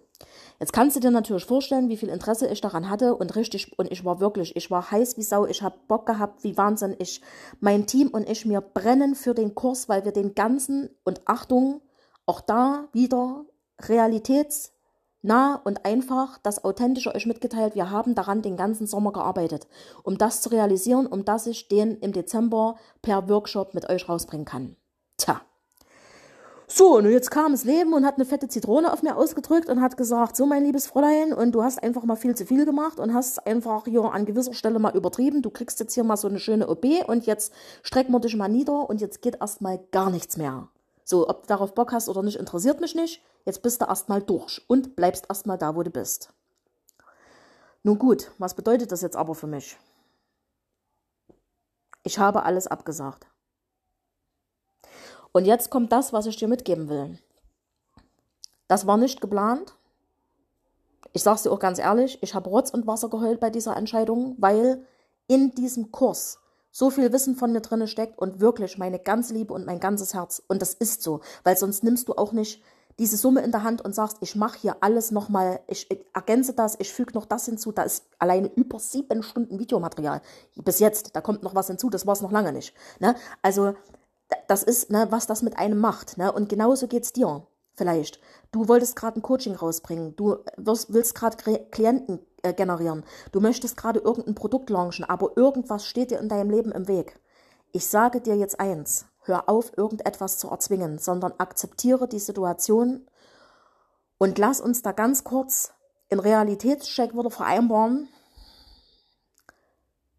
Jetzt 0.59 0.71
kannst 0.71 0.95
du 0.95 0.99
dir 0.99 1.11
natürlich 1.11 1.45
vorstellen, 1.45 1.89
wie 1.89 1.97
viel 1.97 2.09
Interesse 2.09 2.47
ich 2.47 2.61
daran 2.61 2.89
hatte 2.89 3.15
und 3.15 3.35
richtig, 3.35 3.77
und 3.77 3.91
ich 3.91 4.05
war 4.05 4.19
wirklich, 4.19 4.55
ich 4.55 4.71
war 4.71 4.91
heiß 4.91 5.17
wie 5.17 5.23
Sau, 5.23 5.45
ich 5.45 5.61
habe 5.61 5.75
Bock 5.87 6.05
gehabt, 6.05 6.43
wie 6.43 6.55
Wahnsinn. 6.55 6.95
Ich, 6.99 7.21
mein 7.59 7.87
Team 7.87 8.09
und 8.09 8.29
ich, 8.29 8.45
mir 8.45 8.61
brennen 8.61 9.15
für 9.15 9.33
den 9.33 9.55
Kurs, 9.55 9.89
weil 9.89 10.05
wir 10.05 10.11
den 10.11 10.35
ganzen, 10.35 10.89
und 11.03 11.21
Achtung, 11.25 11.81
auch 12.25 12.39
da 12.39 12.87
wieder 12.93 13.45
Realitäts, 13.81 14.72
nah 15.23 15.55
und 15.55 15.85
einfach 15.85 16.37
das 16.43 16.63
Authentische 16.63 17.15
euch 17.15 17.25
mitgeteilt. 17.25 17.75
Wir 17.75 17.89
haben 17.89 18.13
daran 18.13 18.41
den 18.41 18.57
ganzen 18.57 18.85
Sommer 18.85 19.11
gearbeitet, 19.11 19.67
um 20.03 20.17
das 20.17 20.41
zu 20.41 20.49
realisieren, 20.49 21.07
um 21.07 21.25
dass 21.25 21.47
ich 21.47 21.67
den 21.67 21.97
im 21.97 22.13
Dezember 22.13 22.75
per 23.01 23.27
Workshop 23.29 23.73
mit 23.73 23.89
euch 23.89 24.07
rausbringen 24.07 24.45
kann. 24.45 24.75
Tja. 25.17 25.41
So, 26.67 26.97
und 26.97 27.09
jetzt 27.09 27.29
kam 27.29 27.51
das 27.51 27.65
Leben 27.65 27.93
und 27.93 28.05
hat 28.05 28.15
eine 28.15 28.25
fette 28.25 28.47
Zitrone 28.47 28.91
auf 28.91 29.03
mir 29.03 29.15
ausgedrückt 29.15 29.69
und 29.69 29.79
hat 29.79 29.95
gesagt, 29.95 30.35
so 30.35 30.45
mein 30.45 30.63
liebes 30.63 30.87
Fräulein, 30.87 31.31
und 31.31 31.51
du 31.51 31.61
hast 31.61 31.83
einfach 31.83 32.03
mal 32.03 32.15
viel 32.15 32.35
zu 32.35 32.45
viel 32.45 32.65
gemacht 32.65 32.99
und 32.99 33.13
hast 33.13 33.45
einfach 33.45 33.85
hier 33.85 34.03
an 34.05 34.25
gewisser 34.25 34.53
Stelle 34.53 34.79
mal 34.79 34.95
übertrieben. 34.95 35.41
Du 35.41 35.51
kriegst 35.51 35.79
jetzt 35.79 35.93
hier 35.93 36.03
mal 36.03 36.17
so 36.17 36.27
eine 36.27 36.39
schöne 36.39 36.67
OB 36.67 37.07
und 37.07 37.25
jetzt 37.27 37.53
strecken 37.83 38.11
wir 38.11 38.19
dich 38.19 38.35
mal 38.35 38.47
nieder 38.47 38.89
und 38.89 39.01
jetzt 39.01 39.21
geht 39.21 39.39
erstmal 39.39 39.79
gar 39.91 40.09
nichts 40.09 40.35
mehr. 40.37 40.69
So, 41.03 41.27
ob 41.27 41.41
du 41.41 41.47
darauf 41.47 41.73
Bock 41.73 41.91
hast 41.91 42.09
oder 42.09 42.23
nicht, 42.23 42.37
interessiert 42.37 42.79
mich 42.79 42.95
nicht. 42.95 43.21
Jetzt 43.45 43.61
bist 43.61 43.81
du 43.81 43.85
erstmal 43.85 44.21
durch 44.21 44.63
und 44.67 44.95
bleibst 44.95 45.25
erstmal 45.29 45.57
da, 45.57 45.75
wo 45.75 45.83
du 45.83 45.89
bist. 45.89 46.33
Nun 47.83 47.99
gut, 47.99 48.31
was 48.37 48.53
bedeutet 48.53 48.91
das 48.91 49.01
jetzt 49.01 49.17
aber 49.17 49.35
für 49.35 49.47
mich? 49.47 49.77
Ich 52.03 52.17
habe 52.19 52.43
alles 52.43 52.67
abgesagt. 52.67 53.27
Und 55.33 55.45
jetzt 55.45 55.69
kommt 55.69 55.91
das, 55.91 56.13
was 56.13 56.25
ich 56.25 56.37
dir 56.37 56.47
mitgeben 56.47 56.87
will. 56.89 57.19
Das 58.67 58.87
war 58.87 58.97
nicht 58.97 59.19
geplant. 59.19 59.75
Ich 61.11 61.23
sage 61.23 61.35
es 61.35 61.43
dir 61.43 61.51
auch 61.51 61.59
ganz 61.59 61.79
ehrlich, 61.79 62.21
ich 62.21 62.33
habe 62.33 62.49
Rotz 62.49 62.71
und 62.71 62.87
Wasser 62.87 63.09
geheult 63.09 63.39
bei 63.39 63.49
dieser 63.49 63.75
Entscheidung, 63.75 64.35
weil 64.39 64.85
in 65.27 65.51
diesem 65.51 65.91
Kurs 65.91 66.39
so 66.73 66.89
viel 66.89 67.13
Wissen 67.13 67.35
von 67.35 67.53
mir 67.53 67.61
drinne 67.61 67.87
steckt 67.87 68.17
und 68.19 68.41
wirklich 68.41 68.77
meine 68.77 68.99
ganze 68.99 69.33
Liebe 69.33 69.53
und 69.53 69.65
mein 69.65 69.79
ganzes 69.79 70.13
Herz. 70.13 70.41
Und 70.47 70.61
das 70.61 70.73
ist 70.73 71.03
so, 71.03 71.21
weil 71.43 71.55
sonst 71.55 71.83
nimmst 71.83 72.09
du 72.09 72.13
auch 72.15 72.33
nicht 72.33 72.61
diese 72.99 73.15
Summe 73.15 73.41
in 73.41 73.51
der 73.51 73.63
Hand 73.63 73.83
und 73.83 73.95
sagst, 73.95 74.17
ich 74.21 74.35
mache 74.35 74.57
hier 74.59 74.77
alles 74.81 75.11
nochmal, 75.11 75.61
ich, 75.67 75.89
ich 75.89 76.05
ergänze 76.13 76.53
das, 76.53 76.75
ich 76.79 76.91
füge 76.91 77.13
noch 77.13 77.25
das 77.25 77.45
hinzu, 77.45 77.71
da 77.71 77.83
ist 77.83 78.05
alleine 78.19 78.51
über 78.55 78.79
sieben 78.79 79.23
Stunden 79.23 79.59
Videomaterial. 79.59 80.21
Bis 80.55 80.79
jetzt, 80.79 81.15
da 81.15 81.21
kommt 81.21 81.43
noch 81.43 81.55
was 81.55 81.67
hinzu, 81.67 81.89
das 81.89 82.05
war 82.05 82.13
es 82.13 82.21
noch 82.21 82.31
lange 82.31 82.51
nicht. 82.51 82.75
Ne? 82.99 83.15
Also 83.41 83.75
das 84.47 84.63
ist, 84.63 84.89
ne, 84.89 85.07
was 85.11 85.27
das 85.27 85.43
mit 85.43 85.57
einem 85.57 85.79
macht. 85.79 86.17
Ne? 86.17 86.31
Und 86.31 86.49
genauso 86.49 86.87
geht's 86.87 87.13
dir 87.13 87.45
vielleicht. 87.75 88.19
Du 88.51 88.67
wolltest 88.67 88.95
gerade 88.95 89.19
ein 89.19 89.23
Coaching 89.23 89.55
rausbringen, 89.55 90.15
du 90.15 90.37
wirst, 90.57 90.93
willst 90.93 91.15
gerade 91.15 91.37
Klienten 91.71 92.19
äh, 92.43 92.53
generieren, 92.53 93.03
du 93.31 93.39
möchtest 93.39 93.75
gerade 93.77 93.99
irgendein 93.99 94.35
Produkt 94.35 94.69
launchen, 94.69 95.05
aber 95.05 95.35
irgendwas 95.35 95.85
steht 95.85 96.11
dir 96.11 96.19
in 96.19 96.29
deinem 96.29 96.49
Leben 96.49 96.71
im 96.71 96.87
Weg. 96.87 97.19
Ich 97.71 97.87
sage 97.87 98.21
dir 98.21 98.35
jetzt 98.35 98.59
eins, 98.59 99.05
hör 99.23 99.49
auf, 99.49 99.75
irgendetwas 99.77 100.37
zu 100.37 100.49
erzwingen, 100.49 100.99
sondern 100.99 101.33
akzeptiere 101.37 102.07
die 102.07 102.19
Situation 102.19 103.07
und 104.17 104.37
lass 104.37 104.61
uns 104.61 104.81
da 104.81 104.91
ganz 104.91 105.23
kurz 105.23 105.73
in 106.09 106.19
Realitätscheck 106.19 107.13
wieder 107.17 107.31
vereinbaren. 107.31 108.07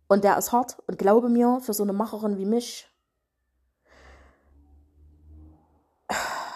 Und 0.08 0.24
der 0.24 0.36
ist 0.36 0.52
hart 0.52 0.76
und 0.86 0.98
glaube 0.98 1.28
mir, 1.28 1.60
für 1.62 1.72
so 1.72 1.82
eine 1.82 1.92
Macherin 1.92 2.36
wie 2.36 2.44
mich, 2.44 2.88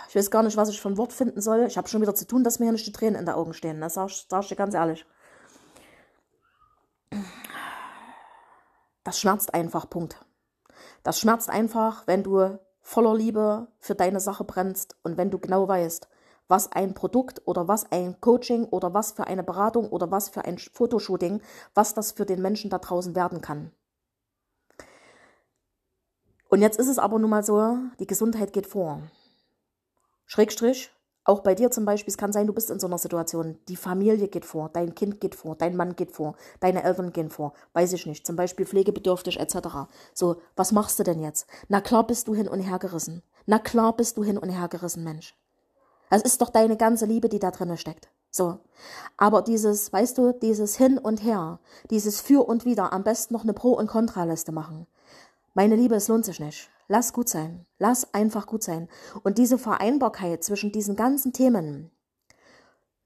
Ich 0.08 0.16
weiß 0.16 0.30
gar 0.30 0.42
nicht, 0.42 0.56
was 0.56 0.70
ich 0.70 0.80
für 0.80 0.88
ein 0.88 0.96
Wort 0.96 1.12
finden 1.12 1.42
soll. 1.42 1.66
Ich 1.66 1.76
habe 1.76 1.86
schon 1.88 2.00
wieder 2.00 2.14
zu 2.14 2.26
tun, 2.26 2.42
dass 2.42 2.58
mir 2.58 2.64
hier 2.66 2.72
nicht 2.72 2.86
die 2.86 2.92
Tränen 2.92 3.20
in 3.20 3.26
den 3.26 3.34
Augen 3.34 3.52
stehen. 3.52 3.80
Das 3.80 3.94
sag, 3.94 4.08
sag 4.08 4.42
ich 4.42 4.48
dir 4.48 4.56
ganz 4.56 4.74
ehrlich. 4.74 5.04
Das 9.08 9.18
schmerzt 9.18 9.54
einfach, 9.54 9.88
Punkt. 9.88 10.22
Das 11.02 11.18
schmerzt 11.18 11.48
einfach, 11.48 12.06
wenn 12.06 12.22
du 12.22 12.58
voller 12.82 13.14
Liebe 13.14 13.68
für 13.78 13.94
deine 13.94 14.20
Sache 14.20 14.44
brennst 14.44 14.98
und 15.02 15.16
wenn 15.16 15.30
du 15.30 15.38
genau 15.38 15.66
weißt, 15.66 16.10
was 16.46 16.70
ein 16.72 16.92
Produkt 16.92 17.40
oder 17.46 17.68
was 17.68 17.90
ein 17.90 18.20
Coaching 18.20 18.66
oder 18.66 18.92
was 18.92 19.12
für 19.12 19.26
eine 19.26 19.42
Beratung 19.42 19.88
oder 19.88 20.10
was 20.10 20.28
für 20.28 20.44
ein 20.44 20.58
Fotoshooting, 20.58 21.40
was 21.72 21.94
das 21.94 22.12
für 22.12 22.26
den 22.26 22.42
Menschen 22.42 22.68
da 22.68 22.76
draußen 22.76 23.16
werden 23.16 23.40
kann. 23.40 23.72
Und 26.50 26.60
jetzt 26.60 26.78
ist 26.78 26.88
es 26.88 26.98
aber 26.98 27.18
nun 27.18 27.30
mal 27.30 27.42
so, 27.42 27.78
die 28.00 28.06
Gesundheit 28.06 28.52
geht 28.52 28.66
vor. 28.66 29.00
Schrägstrich, 30.26 30.90
auch 31.28 31.40
bei 31.40 31.54
dir 31.54 31.70
zum 31.70 31.84
Beispiel, 31.84 32.10
es 32.10 32.16
kann 32.16 32.32
sein, 32.32 32.46
du 32.46 32.54
bist 32.54 32.70
in 32.70 32.80
so 32.80 32.86
einer 32.86 32.96
Situation. 32.96 33.58
Die 33.68 33.76
Familie 33.76 34.28
geht 34.28 34.46
vor, 34.46 34.70
dein 34.72 34.94
Kind 34.94 35.20
geht 35.20 35.34
vor, 35.34 35.56
dein 35.56 35.76
Mann 35.76 35.94
geht 35.94 36.10
vor, 36.12 36.34
deine 36.60 36.82
Eltern 36.82 37.12
gehen 37.12 37.28
vor, 37.28 37.52
weiß 37.74 37.92
ich 37.92 38.06
nicht, 38.06 38.26
zum 38.26 38.34
Beispiel 38.34 38.64
pflegebedürftig 38.64 39.38
etc. 39.38 39.90
So, 40.14 40.36
was 40.56 40.72
machst 40.72 40.98
du 40.98 41.02
denn 41.02 41.20
jetzt? 41.20 41.46
Na 41.68 41.82
klar 41.82 42.06
bist 42.06 42.28
du 42.28 42.34
hin 42.34 42.48
und 42.48 42.60
her 42.60 42.78
gerissen. 42.78 43.22
Na 43.44 43.58
klar 43.58 43.94
bist 43.94 44.16
du 44.16 44.24
hin 44.24 44.38
und 44.38 44.48
her 44.48 44.68
gerissen, 44.68 45.04
Mensch. 45.04 45.36
Das 46.10 46.22
ist 46.22 46.40
doch 46.40 46.48
deine 46.48 46.78
ganze 46.78 47.04
Liebe, 47.04 47.28
die 47.28 47.38
da 47.38 47.50
drinne 47.50 47.76
steckt. 47.76 48.08
So. 48.30 48.58
Aber 49.18 49.42
dieses, 49.42 49.92
weißt 49.92 50.16
du, 50.16 50.32
dieses 50.32 50.76
Hin 50.76 50.96
und 50.96 51.22
Her, 51.22 51.60
dieses 51.90 52.20
Für 52.20 52.48
und 52.48 52.64
Wider, 52.64 52.92
am 52.92 53.04
besten 53.04 53.34
noch 53.34 53.42
eine 53.42 53.52
Pro- 53.52 53.76
und 53.76 53.88
Kontraliste 53.88 54.52
machen. 54.52 54.86
Meine 55.54 55.76
Liebe, 55.76 55.96
es 55.96 56.08
lohnt 56.08 56.24
sich 56.24 56.40
nicht. 56.40 56.70
Lass 56.88 57.12
gut 57.12 57.28
sein. 57.28 57.66
Lass 57.78 58.12
einfach 58.14 58.46
gut 58.46 58.62
sein. 58.62 58.88
Und 59.22 59.38
diese 59.38 59.58
Vereinbarkeit 59.58 60.42
zwischen 60.42 60.72
diesen 60.72 60.96
ganzen 60.96 61.32
Themen 61.32 61.90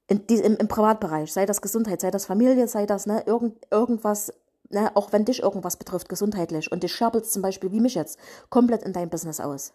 in, 0.07 0.25
die, 0.27 0.35
im, 0.35 0.57
im, 0.57 0.67
Privatbereich, 0.67 1.31
sei 1.31 1.45
das 1.45 1.61
Gesundheit, 1.61 2.01
sei 2.01 2.11
das 2.11 2.25
Familie, 2.25 2.67
sei 2.67 2.85
das 2.85 3.05
ne, 3.05 3.23
irgend, 3.25 3.65
irgendwas, 3.71 4.33
ne, 4.69 4.91
auch 4.95 5.11
wenn 5.11 5.25
dich 5.25 5.43
irgendwas 5.43 5.77
betrifft, 5.77 6.09
gesundheitlich, 6.09 6.71
und 6.71 6.83
dich 6.83 6.93
scherbelst 6.93 7.31
zum 7.31 7.41
Beispiel, 7.41 7.71
wie 7.71 7.79
mich 7.79 7.95
jetzt, 7.95 8.19
komplett 8.49 8.83
in 8.83 8.93
dein 8.93 9.09
Business 9.09 9.39
aus, 9.39 9.73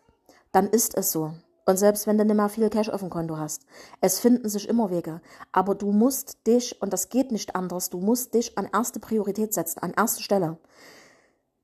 dann 0.52 0.68
ist 0.68 0.96
es 0.96 1.12
so. 1.12 1.32
Und 1.64 1.76
selbst 1.78 2.06
wenn 2.06 2.16
du 2.16 2.24
nicht 2.24 2.34
mehr 2.34 2.48
viel 2.48 2.70
Cash 2.70 2.88
auf 2.88 3.00
dem 3.00 3.10
Konto 3.10 3.36
hast, 3.36 3.66
es 4.00 4.20
finden 4.20 4.48
sich 4.48 4.68
immer 4.70 4.90
Wege. 4.90 5.20
Aber 5.52 5.74
du 5.74 5.92
musst 5.92 6.46
dich, 6.46 6.80
und 6.80 6.94
das 6.94 7.10
geht 7.10 7.30
nicht 7.30 7.54
anders, 7.54 7.90
du 7.90 7.98
musst 7.98 8.32
dich 8.32 8.56
an 8.56 8.68
erste 8.72 9.00
Priorität 9.00 9.52
setzen, 9.52 9.80
an 9.80 9.92
erste 9.94 10.22
Stelle. 10.22 10.56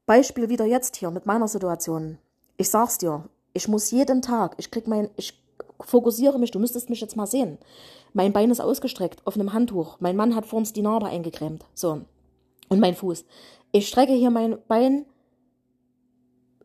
Beispiel 0.05 0.51
wieder 0.51 0.67
jetzt 0.67 0.97
hier 0.97 1.11
mit 1.11 1.25
meiner 1.25 1.49
Situation. 1.49 2.19
Ich 2.57 2.71
sag's 2.71 2.99
dir, 2.99 3.29
ich 3.53 3.69
muss 3.69 3.91
jeden 3.91 4.23
Tag, 4.23 4.55
ich 4.59 4.71
krieg 4.71 4.87
mein, 4.87 5.11
ich 5.17 5.41
fokussiere 5.81 6.39
mich, 6.39 6.51
du 6.51 6.59
müsstest 6.59 6.91
mich 6.91 7.01
jetzt 7.01 7.17
mal 7.17 7.27
sehen. 7.27 7.59
Mein 8.13 8.33
Bein 8.33 8.51
ist 8.51 8.61
ausgestreckt 8.61 9.27
auf 9.27 9.35
einem 9.35 9.53
Handtuch. 9.53 9.97
Mein 10.01 10.17
Mann 10.17 10.37
hat 10.37 10.47
vor 10.47 10.59
uns 10.59 10.73
die 10.73 10.83
Narbe 10.83 11.07
eingecremt. 11.07 11.65
So. 11.75 12.03
Und 12.69 12.81
mein 12.81 12.95
Fuß. 12.95 13.25
Ich 13.73 13.89
strecke 13.89 14.13
hier 14.13 14.31
mein 14.31 14.59
Bein, 14.69 15.05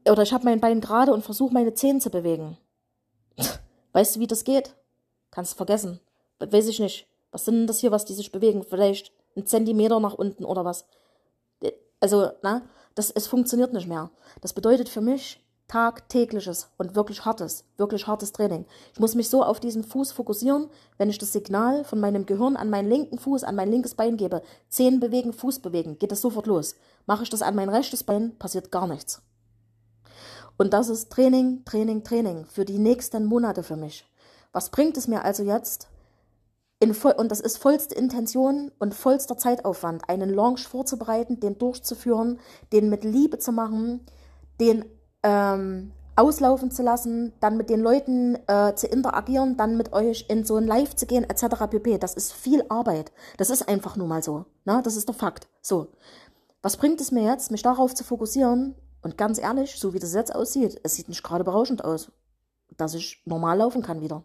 oder 0.08 0.24
ich 0.24 0.32
habe 0.32 0.46
mein 0.46 0.60
Bein 0.60 0.80
gerade 0.80 1.14
und 1.14 1.24
versuche 1.24 1.54
meine 1.54 1.74
Zehen 1.74 2.00
zu 2.00 2.10
bewegen. 2.10 2.58
Weißt 3.94 4.16
du, 4.16 4.20
wie 4.20 4.28
das 4.28 4.44
geht? 4.44 4.76
Kannst 5.32 5.56
vergessen. 5.56 6.00
Weiß 6.40 6.68
ich 6.68 6.80
nicht. 6.80 7.08
Was 7.32 7.46
sind 7.46 7.56
denn 7.56 7.68
das 7.68 7.80
hier, 7.80 7.92
was 7.92 8.06
die 8.06 8.14
sich 8.14 8.32
bewegen? 8.32 8.64
Vielleicht 8.64 9.12
ein 9.36 9.46
Zentimeter 9.46 10.00
nach 10.00 10.14
unten 10.14 10.46
oder 10.46 10.66
was? 10.66 10.86
Also, 12.00 12.32
na, 12.42 12.62
das, 12.96 13.12
es 13.12 13.28
funktioniert 13.28 13.74
nicht 13.74 13.88
mehr. 13.88 14.10
Das 14.42 14.54
bedeutet 14.54 14.90
für 14.90 15.02
mich, 15.02 15.44
tagtägliches 15.70 16.70
und 16.78 16.96
wirklich 16.96 17.24
hartes, 17.24 17.64
wirklich 17.78 18.08
hartes 18.08 18.34
Training. 18.34 18.66
Ich 18.94 19.00
muss 19.00 19.16
mich 19.16 19.30
so 19.30 19.44
auf 19.44 19.62
diesen 19.62 19.86
Fuß 19.86 20.12
fokussieren, 20.12 20.68
wenn 20.98 21.10
ich 21.10 21.18
das 21.20 21.32
Signal 21.32 21.86
von 21.86 22.02
meinem 22.02 22.26
Gehirn 22.26 22.58
an 22.58 22.70
meinen 22.70 22.90
linken 22.90 23.20
Fuß, 23.20 23.46
an 23.46 23.56
mein 23.56 23.72
linkes 23.72 23.96
Bein 23.96 24.18
gebe, 24.18 24.42
Zehen 24.68 25.00
bewegen, 25.00 25.32
Fuß 25.32 25.60
bewegen, 25.60 25.98
geht 25.98 26.12
das 26.12 26.22
sofort 26.22 26.48
los. 26.48 26.76
Mache 27.06 27.24
ich 27.24 27.30
das 27.30 27.42
an 27.42 27.56
mein 27.56 27.70
rechtes 27.70 28.04
Bein, 28.04 28.38
passiert 28.38 28.72
gar 28.72 28.88
nichts. 28.88 29.22
Und 30.58 30.74
das 30.74 30.90
ist 30.90 31.10
Training, 31.12 31.64
Training, 31.64 32.04
Training 32.04 32.46
für 32.46 32.66
die 32.66 32.80
nächsten 32.80 33.24
Monate 33.26 33.64
für 33.64 33.78
mich. 33.78 34.06
Was 34.52 34.72
bringt 34.72 34.98
es 34.98 35.08
mir 35.08 35.24
also 35.24 35.44
jetzt? 35.44 35.88
Voll, 36.94 37.12
und 37.12 37.30
das 37.30 37.42
ist 37.42 37.58
vollste 37.58 37.94
Intention 37.94 38.72
und 38.80 38.96
vollster 38.96 39.38
Zeitaufwand, 39.38 40.10
einen 40.10 40.30
Launch 40.30 40.68
vorzubereiten, 40.68 41.40
den 41.40 41.58
durchzuführen, 41.58 42.40
den 42.72 42.90
mit 42.90 43.04
Liebe 43.04 43.38
zu 43.38 43.52
machen, 43.52 44.06
den 44.60 44.86
ähm, 45.24 45.92
auslaufen 46.16 46.70
zu 46.70 46.84
lassen, 46.84 47.34
dann 47.40 47.56
mit 47.56 47.70
den 47.70 47.80
Leuten 47.80 48.38
äh, 48.48 48.76
zu 48.76 48.88
interagieren, 48.88 49.56
dann 49.56 49.78
mit 49.78 49.94
euch 49.94 50.26
in 50.28 50.44
so 50.44 50.58
ein 50.58 50.68
Live 50.68 50.96
zu 50.96 51.06
gehen, 51.06 51.24
etc. 51.24 51.68
pp. 51.70 51.98
Das 51.98 52.14
ist 52.14 52.34
viel 52.34 52.66
Arbeit. 52.68 53.12
Das 53.38 53.50
ist 53.50 53.70
einfach 53.70 53.96
nur 53.96 54.08
mal 54.08 54.22
so. 54.22 54.46
Ne? 54.66 54.82
Das 54.84 54.98
ist 54.98 55.08
der 55.08 55.16
Fakt. 55.16 55.48
So. 55.62 55.88
Was 56.62 56.76
bringt 56.76 57.00
es 57.00 57.12
mir 57.12 57.24
jetzt, 57.24 57.52
mich 57.52 57.62
darauf 57.62 57.96
zu 57.96 58.04
fokussieren? 58.04 58.76
Und 59.02 59.18
ganz 59.18 59.40
ehrlich, 59.40 59.80
so 59.80 59.94
wie 59.94 60.00
das 60.00 60.14
jetzt 60.14 60.36
aussieht, 60.36 60.80
es 60.84 60.96
sieht 60.96 61.08
nicht 61.08 61.24
gerade 61.24 61.46
berauschend 61.46 61.86
aus, 61.86 62.12
dass 62.76 62.96
ich 62.96 63.22
normal 63.26 63.58
laufen 63.60 63.82
kann 63.82 64.02
wieder. 64.02 64.24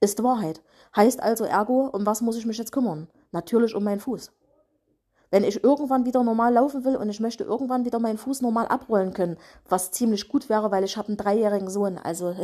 Ist 0.00 0.20
die 0.20 0.22
Wahrheit. 0.22 0.62
Heißt 0.94 1.20
also 1.20 1.44
ergo, 1.44 1.88
um 1.88 2.06
was 2.06 2.20
muss 2.20 2.36
ich 2.36 2.46
mich 2.46 2.58
jetzt 2.58 2.70
kümmern? 2.70 3.08
Natürlich 3.32 3.74
um 3.74 3.82
meinen 3.82 3.98
Fuß. 3.98 4.30
Wenn 5.30 5.44
ich 5.44 5.64
irgendwann 5.64 6.04
wieder 6.04 6.22
normal 6.22 6.52
laufen 6.54 6.84
will 6.84 6.96
und 6.96 7.08
ich 7.08 7.20
möchte 7.20 7.44
irgendwann 7.44 7.84
wieder 7.84 7.98
meinen 7.98 8.18
Fuß 8.18 8.40
normal 8.42 8.66
abrollen 8.68 9.12
können, 9.12 9.36
was 9.68 9.90
ziemlich 9.90 10.28
gut 10.28 10.48
wäre, 10.48 10.70
weil 10.70 10.84
ich 10.84 10.96
habe 10.96 11.08
einen 11.08 11.16
dreijährigen 11.16 11.70
Sohn, 11.70 11.98
also 11.98 12.34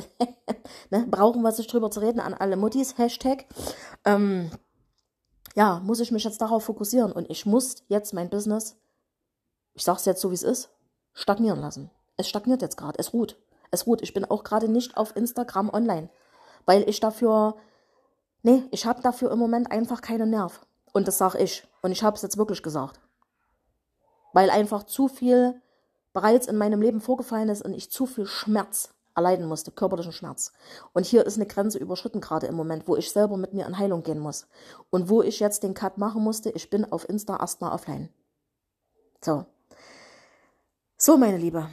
ne, 0.91 1.07
brauchen 1.09 1.43
wir 1.43 1.53
sich 1.53 1.67
drüber 1.67 1.91
zu 1.91 2.01
reden 2.01 2.21
an 2.21 2.35
alle 2.35 2.57
Muttis, 2.57 2.99
Hashtag. 2.99 3.47
Ähm, 4.05 4.51
ja, 5.55 5.81
muss 5.85 6.01
ich 6.01 6.13
mich 6.13 6.25
jetzt 6.25 6.41
darauf 6.41 6.65
fokussieren 6.65 7.13
und 7.13 7.31
ich 7.31 7.47
muss 7.47 7.85
jetzt 7.89 8.15
mein 8.15 8.31
Business, 8.31 8.77
ich 9.75 9.85
sag's 9.85 10.05
jetzt 10.05 10.21
so 10.21 10.31
wie 10.31 10.35
es 10.35 10.43
ist, 10.43 10.71
stagnieren 11.13 11.61
lassen. 11.61 11.91
Es 12.17 12.29
stagniert 12.29 12.63
jetzt 12.63 12.77
gerade, 12.77 12.99
es 12.99 13.13
ruht. 13.13 13.37
Es 13.71 13.87
ruht. 13.87 14.03
Ich 14.03 14.15
bin 14.15 14.25
auch 14.25 14.45
gerade 14.45 14.69
nicht 14.69 14.97
auf 14.97 15.17
Instagram 15.17 15.71
online, 15.71 16.11
weil 16.67 16.89
ich 16.89 17.01
dafür, 17.01 17.57
nee, 18.43 18.63
ich 18.71 18.87
habe 18.87 19.01
dafür 19.03 19.31
im 19.31 19.39
Moment 19.39 19.71
einfach 19.71 20.01
keinen 20.01 20.31
Nerv. 20.31 20.67
Und 20.93 21.09
das 21.09 21.19
sage 21.19 21.39
ich. 21.39 21.67
Und 21.83 21.93
ich 21.93 22.03
habe 22.03 22.17
es 22.17 22.23
jetzt 22.23 22.37
wirklich 22.37 22.63
gesagt. 22.63 23.01
Weil 24.33 24.51
einfach 24.51 24.85
zu 24.85 25.09
viel 25.09 25.61
bereits 26.13 26.47
in 26.47 26.57
meinem 26.57 26.83
Leben 26.83 27.01
vorgefallen 27.01 27.49
ist 27.49 27.63
und 27.63 27.75
ich 27.75 27.91
zu 27.91 28.07
viel 28.07 28.27
Schmerz 28.27 28.95
erleiden 29.15 29.47
musste, 29.47 29.71
körperlichen 29.71 30.13
Schmerz. 30.13 30.53
Und 30.93 31.05
hier 31.07 31.27
ist 31.27 31.37
eine 31.37 31.47
Grenze 31.47 31.79
überschritten 31.79 32.21
gerade 32.21 32.47
im 32.47 32.55
Moment, 32.55 32.87
wo 32.89 32.97
ich 32.97 33.11
selber 33.11 33.37
mit 33.37 33.53
mir 33.53 33.67
in 33.67 33.79
Heilung 33.79 34.03
gehen 34.03 34.19
muss. 34.19 34.47
Und 34.91 35.09
wo 35.09 35.23
ich 35.23 35.41
jetzt 35.41 35.63
den 35.63 35.75
Cut 35.75 35.99
machen 35.99 36.23
musste, 36.23 36.51
ich 36.51 36.71
bin 36.71 36.91
auf 36.91 37.09
Insta 37.09 37.37
erstmal 37.39 37.73
offline. 37.73 38.09
So. 39.21 39.47
So, 40.97 41.17
meine 41.17 41.39
Liebe. 41.39 41.69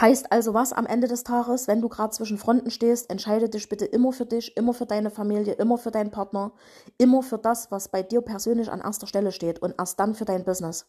Heißt 0.00 0.32
also 0.32 0.54
was 0.54 0.72
am 0.72 0.86
Ende 0.86 1.06
des 1.06 1.24
Tages, 1.24 1.68
wenn 1.68 1.80
du 1.80 1.88
gerade 1.88 2.12
zwischen 2.12 2.38
Fronten 2.38 2.70
stehst, 2.70 3.10
entscheide 3.10 3.48
dich 3.48 3.68
bitte 3.68 3.84
immer 3.84 4.12
für 4.12 4.26
dich, 4.26 4.56
immer 4.56 4.74
für 4.74 4.86
deine 4.86 5.10
Familie, 5.10 5.54
immer 5.54 5.78
für 5.78 5.90
deinen 5.90 6.10
Partner, 6.10 6.52
immer 6.98 7.22
für 7.22 7.38
das, 7.38 7.70
was 7.70 7.88
bei 7.88 8.02
dir 8.02 8.20
persönlich 8.20 8.70
an 8.70 8.80
erster 8.80 9.06
Stelle 9.06 9.32
steht 9.32 9.60
und 9.60 9.74
erst 9.78 10.00
dann 10.00 10.14
für 10.14 10.24
dein 10.24 10.44
Business. 10.44 10.86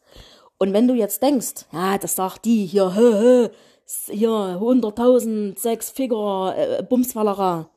Und 0.57 0.73
wenn 0.73 0.87
du 0.87 0.93
jetzt 0.93 1.21
denkst, 1.21 1.65
ja, 1.71 1.97
das 1.97 2.15
sagt 2.15 2.45
die 2.45 2.65
hier, 2.65 2.95
hö, 2.95 3.19
hö, 3.19 3.49
hier 3.85 4.29
100.000, 4.29 5.59
sechs 5.59 5.89
Figur, 5.89 6.55
äh, 6.55 6.83
Bumsfallera. 6.83 7.69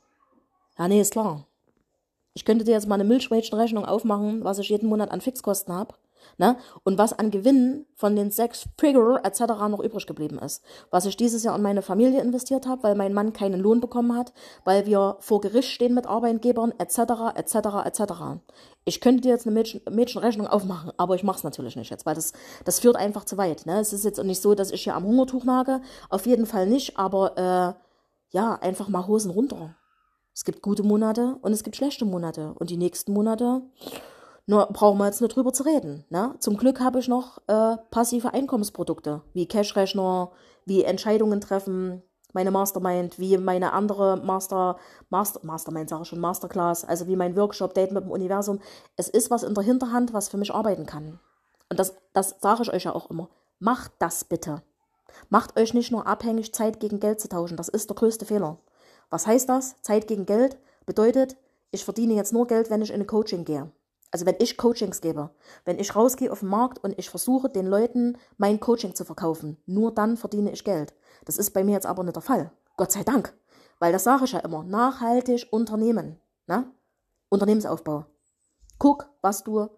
Ja, 0.78 0.88
nee, 0.88 1.00
ist 1.00 1.12
klar. 1.12 1.46
Ich 2.35 2.44
könnte 2.44 2.64
dir 2.64 2.73
jetzt 2.73 2.87
mal 2.87 2.96
eine 2.96 3.04
Milchmädchenrechnung 3.04 3.85
aufmachen, 3.85 4.44
was 4.44 4.58
ich 4.58 4.68
jeden 4.68 4.88
Monat 4.88 5.11
an 5.11 5.20
Fixkosten 5.20 5.75
habe. 5.75 5.94
Ne? 6.38 6.56
Und 6.85 6.99
was 6.99 7.12
an 7.12 7.30
Gewinnen 7.30 7.87
von 7.95 8.14
den 8.14 8.30
sechs 8.30 8.68
Figure 8.78 9.21
etc. 9.25 9.40
noch 9.68 9.80
übrig 9.80 10.06
geblieben 10.06 10.38
ist. 10.38 10.62
Was 10.90 11.06
ich 11.06 11.16
dieses 11.16 11.42
Jahr 11.45 11.56
in 11.56 11.62
meine 11.62 11.83
Familie 11.83 12.21
investiert 12.21 12.66
habe, 12.66 12.83
weil 12.83 12.95
mein 12.95 13.12
Mann 13.12 13.33
keinen 13.33 13.61
Lohn 13.61 13.80
bekommen 13.80 14.16
hat, 14.16 14.33
weil 14.64 14.87
wir 14.87 15.16
vor 15.21 15.40
Gericht 15.40 15.71
stehen 15.71 15.95
mit 15.95 16.06
Arbeitgebern 16.06 16.73
etc. 16.78 17.35
etc. 17.35 17.56
etc. 17.85 18.02
Ich 18.85 19.00
könnte 19.00 19.23
dir 19.23 19.30
jetzt 19.30 19.47
eine 19.47 19.54
Mädchen, 19.54 19.80
Mädchenrechnung 19.90 20.47
aufmachen, 20.47 20.92
aber 20.97 21.14
ich 21.14 21.25
mache 21.25 21.38
es 21.38 21.45
natürlich 21.45 21.76
nicht 21.76 21.90
jetzt, 21.90 22.06
weil 22.06 22.14
das, 22.14 22.33
das 22.64 22.80
führt 22.80 22.97
einfach 22.97 23.25
zu 23.25 23.37
weit. 23.37 23.66
Ne? 23.66 23.80
Es 23.80 23.92
ist 23.92 24.04
jetzt 24.04 24.21
auch 24.21 24.25
nicht 24.25 24.42
so, 24.42 24.54
dass 24.54 24.71
ich 24.71 24.85
hier 24.85 24.95
am 24.95 25.04
Hungertuch 25.04 25.45
nage, 25.45 25.80
auf 26.11 26.26
jeden 26.26 26.47
Fall 26.47 26.66
nicht, 26.66 26.99
aber 26.99 27.37
äh, 27.37 28.37
ja, 28.37 28.54
einfach 28.54 28.88
mal 28.88 29.06
Hosen 29.06 29.30
runter. 29.30 29.75
Es 30.37 30.45
gibt 30.45 30.61
gute 30.61 30.83
Monate 30.83 31.38
und 31.40 31.52
es 31.52 31.64
gibt 31.64 31.76
schlechte 31.76 32.04
Monate. 32.04 32.52
Und 32.59 32.68
die 32.68 32.76
nächsten 32.76 33.14
Monate, 33.14 33.62
nur 34.47 34.67
brauchen 34.67 34.99
wir 34.99 35.07
jetzt 35.07 35.21
nur 35.21 35.29
drüber 35.29 35.53
zu 35.53 35.65
reden. 35.65 36.05
Ne? 36.09 36.35
Zum 36.38 36.57
Glück 36.57 36.81
habe 36.81 37.00
ich 37.00 37.09
noch 37.09 37.38
äh, 37.49 37.76
passive 37.91 38.33
Einkommensprodukte, 38.33 39.23
wie 39.33 39.47
Cashrechner, 39.47 40.31
wie 40.65 40.85
Entscheidungen 40.85 41.41
treffen, 41.41 42.02
meine 42.32 42.50
Mastermind, 42.50 43.19
wie 43.19 43.39
meine 43.39 43.73
andere 43.73 44.19
Master, 44.19 44.76
Master, 45.09 45.41
Mastermind 45.43 45.89
sage 45.89 46.02
ich 46.02 46.09
schon, 46.09 46.21
Masterclass, 46.21 46.85
also 46.85 47.06
wie 47.06 47.17
mein 47.17 47.35
Workshop, 47.35 47.75
Date 47.75 47.93
mit 47.93 48.04
dem 48.04 48.11
Universum. 48.11 48.61
Es 48.97 49.09
ist 49.09 49.30
was 49.30 49.43
in 49.43 49.54
der 49.54 49.65
Hinterhand, 49.65 50.13
was 50.13 50.28
für 50.28 50.37
mich 50.37 50.54
arbeiten 50.54 50.87
kann. 50.87 51.19
Und 51.71 51.80
das, 51.80 51.97
das 52.13 52.37
sage 52.41 52.63
ich 52.63 52.73
euch 52.73 52.85
ja 52.85 52.95
auch 52.95 53.11
immer. 53.11 53.28
Macht 53.59 53.93
das 53.99 54.25
bitte. 54.25 54.63
Macht 55.30 55.59
euch 55.59 55.73
nicht 55.73 55.91
nur 55.91 56.06
abhängig, 56.06 56.54
Zeit 56.54 56.78
gegen 56.78 57.00
Geld 57.00 57.21
zu 57.21 57.28
tauschen. 57.28 57.56
Das 57.56 57.69
ist 57.69 57.89
der 57.89 57.97
größte 57.97 58.26
Fehler. 58.26 58.59
Was 59.09 59.26
heißt 59.26 59.49
das? 59.49 59.80
Zeit 59.80 60.06
gegen 60.06 60.26
Geld 60.26 60.59
bedeutet, 60.85 61.37
ich 61.71 61.85
verdiene 61.85 62.15
jetzt 62.15 62.32
nur 62.32 62.47
Geld, 62.47 62.71
wenn 62.71 62.82
ich 62.82 62.93
in 62.93 63.00
ein 63.00 63.06
Coaching 63.06 63.45
gehe. 63.45 63.71
Also 64.10 64.25
wenn 64.26 64.36
ich 64.38 64.56
Coachings 64.56 65.00
gebe, 65.00 65.30
wenn 65.64 65.78
ich 65.78 65.95
rausgehe 65.95 66.30
auf 66.30 66.40
den 66.40 66.49
Markt 66.49 66.82
und 66.82 66.99
ich 66.99 67.10
versuche 67.10 67.49
den 67.49 67.66
Leuten 67.66 68.16
mein 68.38 68.60
Coaching 68.60 68.95
zu 68.95 69.04
verkaufen, 69.04 69.56
nur 69.66 69.92
dann 69.92 70.16
verdiene 70.16 70.52
ich 70.52 70.64
Geld. 70.64 70.95
Das 71.25 71.38
ist 71.38 71.50
bei 71.50 71.64
mir 71.64 71.73
jetzt 71.73 71.86
aber 71.86 72.04
nicht 72.04 72.16
der 72.16 72.23
Fall. 72.23 72.52
Gott 72.76 72.92
sei 72.92 73.02
Dank. 73.02 73.34
Weil 73.78 73.92
das 73.92 74.04
sage 74.04 74.25
ich 74.25 74.32
ja 74.32 74.38
immer. 74.40 74.62
Nachhaltig 74.62 75.49
Unternehmen. 75.50 76.21
Ne? 76.47 76.71
Unternehmensaufbau. 77.28 78.06
Guck, 78.78 79.08
was 79.23 79.42
du 79.42 79.69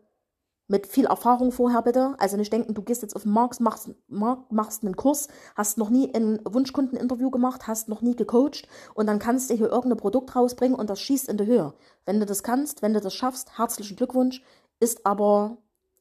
mit 0.68 0.86
viel 0.86 1.06
Erfahrung 1.06 1.50
vorher 1.50 1.82
bitte. 1.82 2.14
Also 2.18 2.36
nicht 2.36 2.52
denken, 2.52 2.74
du 2.74 2.82
gehst 2.82 3.02
jetzt 3.02 3.16
auf 3.16 3.22
den 3.22 3.32
Markt, 3.32 3.58
machst, 3.60 3.90
Markt, 4.06 4.52
machst 4.52 4.84
einen 4.84 4.96
Kurs, 4.96 5.28
hast 5.56 5.78
noch 5.78 5.90
nie 5.90 6.14
ein 6.14 6.38
Wunschkundeninterview 6.44 7.30
gemacht, 7.30 7.66
hast 7.66 7.88
noch 7.88 8.02
nie 8.02 8.14
gecoacht 8.14 8.68
und 8.94 9.06
dann 9.06 9.18
kannst 9.18 9.50
du 9.50 9.54
hier 9.54 9.70
irgendein 9.70 9.98
Produkt 9.98 10.36
rausbringen 10.36 10.78
und 10.78 10.90
das 10.90 11.00
schießt 11.00 11.28
in 11.28 11.38
die 11.38 11.46
Höhe. 11.46 11.74
Wenn 12.04 12.20
du 12.20 12.26
das 12.26 12.42
kannst, 12.42 12.82
wenn 12.82 12.94
du 12.94 13.00
das 13.00 13.14
schaffst, 13.14 13.58
herzlichen 13.58 13.96
Glückwunsch, 13.96 14.42
ist 14.78 15.04
aber 15.06 15.56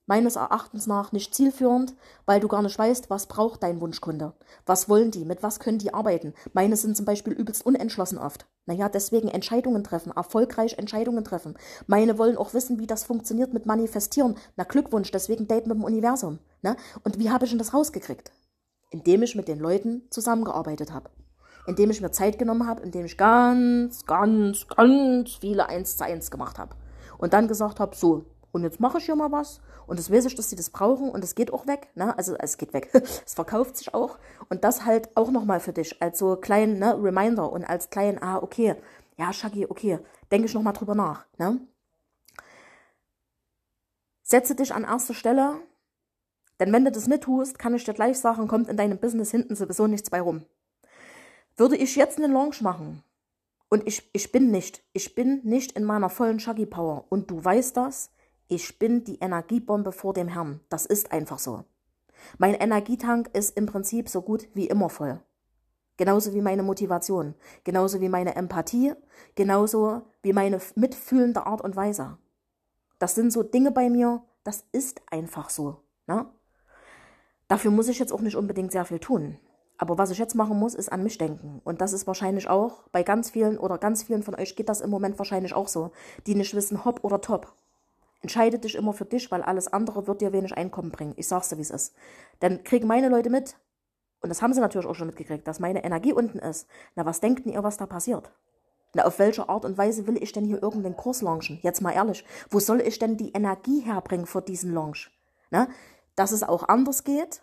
meines 0.07 0.37
Erachtens 0.37 0.87
nach 0.87 1.11
nicht 1.11 1.35
zielführend, 1.35 1.93
weil 2.25 2.39
du 2.39 2.47
gar 2.47 2.63
nicht 2.63 2.79
weißt, 2.79 3.09
was 3.11 3.27
braucht 3.27 3.61
dein 3.61 3.79
Wunschkunde. 3.79 4.33
Was 4.65 4.89
wollen 4.89 5.11
die? 5.11 5.25
Mit 5.25 5.43
was 5.43 5.59
können 5.59 5.77
die 5.77 5.93
arbeiten? 5.93 6.33
Meine 6.53 6.75
sind 6.75 6.97
zum 6.97 7.05
Beispiel 7.05 7.33
übelst 7.33 7.65
unentschlossen 7.65 8.17
oft. 8.17 8.47
Naja, 8.65 8.89
deswegen 8.89 9.27
Entscheidungen 9.27 9.83
treffen, 9.83 10.11
erfolgreich 10.11 10.77
Entscheidungen 10.77 11.23
treffen. 11.23 11.55
Meine 11.87 12.17
wollen 12.17 12.37
auch 12.37 12.53
wissen, 12.53 12.79
wie 12.79 12.87
das 12.87 13.03
funktioniert 13.03 13.53
mit 13.53 13.65
Manifestieren. 13.65 14.35
Na 14.55 14.63
Glückwunsch, 14.63 15.11
deswegen 15.11 15.47
Date 15.47 15.67
mit 15.67 15.77
dem 15.77 15.83
Universum. 15.83 16.39
Ne? 16.61 16.75
Und 17.03 17.19
wie 17.19 17.29
habe 17.29 17.45
ich 17.45 17.51
denn 17.51 17.59
das 17.59 17.73
rausgekriegt? 17.73 18.31
Indem 18.89 19.23
ich 19.23 19.35
mit 19.35 19.47
den 19.47 19.59
Leuten 19.59 20.03
zusammengearbeitet 20.09 20.91
habe. 20.91 21.09
Indem 21.65 21.91
ich 21.91 22.01
mir 22.01 22.11
Zeit 22.11 22.39
genommen 22.39 22.65
habe, 22.65 22.81
indem 22.81 23.05
ich 23.05 23.17
ganz, 23.17 24.05
ganz, 24.05 24.67
ganz 24.67 25.31
viele 25.35 25.67
Eins 25.67 25.97
zu 25.97 26.05
eins 26.05 26.31
gemacht 26.31 26.57
habe. 26.57 26.75
Und 27.17 27.33
dann 27.33 27.47
gesagt 27.47 27.79
habe, 27.79 27.95
so, 27.95 28.25
und 28.57 28.63
jetzt 28.63 28.79
mache 28.79 28.97
ich 28.97 29.05
hier 29.05 29.15
mal 29.15 29.31
was. 29.31 29.61
Und 29.85 29.99
das 29.99 30.11
weiß 30.11 30.25
ich, 30.25 30.33
dass 30.33 30.49
sie 30.49 30.55
das 30.55 30.71
brauchen. 30.71 31.11
Und 31.11 31.23
es 31.23 31.35
geht 31.35 31.53
auch 31.53 31.67
weg, 31.67 31.89
ne? 31.93 32.17
Also 32.17 32.35
es 32.39 32.57
geht 32.57 32.73
weg, 32.73 32.89
es 32.93 33.35
verkauft 33.35 33.77
sich 33.77 33.93
auch. 33.93 34.17
Und 34.49 34.63
das 34.63 34.83
halt 34.83 35.15
auch 35.15 35.29
nochmal 35.29 35.59
für 35.59 35.73
dich 35.73 36.01
als 36.01 36.17
so 36.17 36.35
kleinen 36.37 36.79
ne, 36.79 36.95
Reminder 36.99 37.51
und 37.51 37.63
als 37.63 37.91
kleinen, 37.91 38.19
ah 38.19 38.37
okay, 38.37 38.73
ja 39.15 39.31
Shaggy, 39.31 39.67
okay, 39.69 39.99
denke 40.31 40.47
ich 40.47 40.55
nochmal 40.55 40.73
drüber 40.73 40.95
nach, 40.95 41.27
ne? 41.37 41.59
Setze 44.23 44.55
dich 44.55 44.73
an 44.73 44.85
erster 44.85 45.13
Stelle, 45.13 45.59
denn 46.59 46.73
wenn 46.73 46.83
du 46.83 46.91
das 46.91 47.05
nicht 47.05 47.21
tust, 47.21 47.59
kann 47.59 47.75
ich 47.75 47.83
dir 47.83 47.93
gleich 47.93 48.17
sagen, 48.17 48.47
kommt 48.47 48.69
in 48.69 48.75
deinem 48.75 48.97
Business 48.97 49.29
hinten 49.29 49.55
sowieso 49.55 49.85
nichts 49.85 50.09
bei 50.09 50.19
rum. 50.19 50.45
Würde 51.57 51.77
ich 51.77 51.95
jetzt 51.95 52.17
einen 52.17 52.33
Launch 52.33 52.63
machen 52.63 53.03
und 53.69 53.87
ich, 53.87 54.09
ich 54.13 54.31
bin 54.31 54.49
nicht, 54.49 54.83
ich 54.93 55.13
bin 55.13 55.41
nicht 55.43 55.73
in 55.73 55.83
meiner 55.83 56.09
vollen 56.09 56.39
Shaggy 56.39 56.65
Power 56.65 57.05
und 57.09 57.29
du 57.29 57.45
weißt 57.45 57.77
das, 57.77 58.09
ich 58.47 58.79
bin 58.79 59.03
die 59.03 59.19
Energiebombe 59.19 59.91
vor 59.91 60.13
dem 60.13 60.27
Herrn. 60.27 60.61
Das 60.69 60.85
ist 60.85 61.11
einfach 61.11 61.39
so. 61.39 61.65
Mein 62.37 62.55
Energietank 62.55 63.29
ist 63.33 63.57
im 63.57 63.65
Prinzip 63.65 64.09
so 64.09 64.21
gut 64.21 64.47
wie 64.53 64.67
immer 64.67 64.89
voll. 64.89 65.21
Genauso 65.97 66.33
wie 66.33 66.41
meine 66.41 66.63
Motivation, 66.63 67.33
genauso 67.63 68.01
wie 68.01 68.09
meine 68.09 68.35
Empathie, 68.35 68.93
genauso 69.35 70.03
wie 70.21 70.33
meine 70.33 70.59
mitfühlende 70.75 71.45
Art 71.45 71.61
und 71.61 71.75
Weise. 71.75 72.17
Das 72.99 73.15
sind 73.15 73.33
so 73.33 73.43
Dinge 73.43 73.71
bei 73.71 73.89
mir, 73.89 74.23
das 74.43 74.63
ist 74.71 75.01
einfach 75.11 75.49
so. 75.49 75.81
Ne? 76.05 76.25
Dafür 77.47 77.71
muss 77.71 77.87
ich 77.87 77.99
jetzt 77.99 78.13
auch 78.13 78.21
nicht 78.21 78.35
unbedingt 78.35 78.71
sehr 78.71 78.85
viel 78.85 78.99
tun. 78.99 79.37
Aber 79.79 79.97
was 79.97 80.09
ich 80.09 80.17
jetzt 80.17 80.35
machen 80.35 80.57
muss, 80.57 80.73
ist 80.73 80.91
an 80.91 81.03
mich 81.03 81.17
denken. 81.17 81.61
Und 81.63 81.81
das 81.81 81.93
ist 81.93 82.07
wahrscheinlich 82.07 82.47
auch 82.47 82.87
bei 82.91 83.03
ganz 83.03 83.29
vielen 83.29 83.57
oder 83.57 83.77
ganz 83.77 84.03
vielen 84.03 84.23
von 84.23 84.35
euch 84.35 84.55
geht 84.55 84.69
das 84.69 84.81
im 84.81 84.89
Moment 84.89 85.17
wahrscheinlich 85.19 85.53
auch 85.53 85.67
so, 85.67 85.91
die 86.25 86.35
nicht 86.35 86.55
wissen, 86.55 86.83
hopp 86.83 87.03
oder 87.03 87.21
top. 87.21 87.53
Entscheide 88.21 88.59
dich 88.59 88.75
immer 88.75 88.93
für 88.93 89.05
dich, 89.05 89.31
weil 89.31 89.43
alles 89.43 89.71
andere 89.71 90.07
wird 90.07 90.21
dir 90.21 90.33
wenig 90.33 90.57
Einkommen 90.57 90.91
bringen. 90.91 91.13
Ich 91.17 91.27
sag's 91.27 91.49
dir, 91.49 91.57
wie 91.57 91.61
es 91.61 91.71
ist. 91.71 91.95
Dann 92.39 92.63
kriegen 92.63 92.87
meine 92.87 93.09
Leute 93.09 93.29
mit, 93.29 93.57
und 94.21 94.29
das 94.29 94.41
haben 94.41 94.53
sie 94.53 94.59
natürlich 94.59 94.87
auch 94.87 94.95
schon 94.95 95.07
mitgekriegt, 95.07 95.47
dass 95.47 95.59
meine 95.59 95.83
Energie 95.83 96.13
unten 96.13 96.39
ist. 96.39 96.67
Na, 96.95 97.05
was 97.05 97.19
denkt 97.19 97.45
denn 97.45 97.53
ihr, 97.53 97.63
was 97.63 97.77
da 97.77 97.85
passiert? 97.85 98.31
Na, 98.95 99.05
auf 99.05 99.19
welche 99.19 99.47
Art 99.47 99.65
und 99.65 99.77
Weise 99.77 100.07
will 100.07 100.21
ich 100.21 100.31
denn 100.31 100.45
hier 100.45 100.61
irgendeinen 100.61 100.97
Kurs 100.97 101.21
launchen? 101.21 101.59
Jetzt 101.61 101.81
mal 101.81 101.91
ehrlich, 101.91 102.25
wo 102.49 102.59
soll 102.59 102.81
ich 102.81 102.97
denn 102.97 103.17
die 103.17 103.31
Energie 103.31 103.81
herbringen 103.81 104.25
für 104.25 104.41
diesen 104.41 104.73
Launch? 104.73 105.11
Na, 105.51 105.67
dass 106.15 106.31
es 106.31 106.43
auch 106.43 106.67
anders 106.67 107.03
geht, 107.03 107.41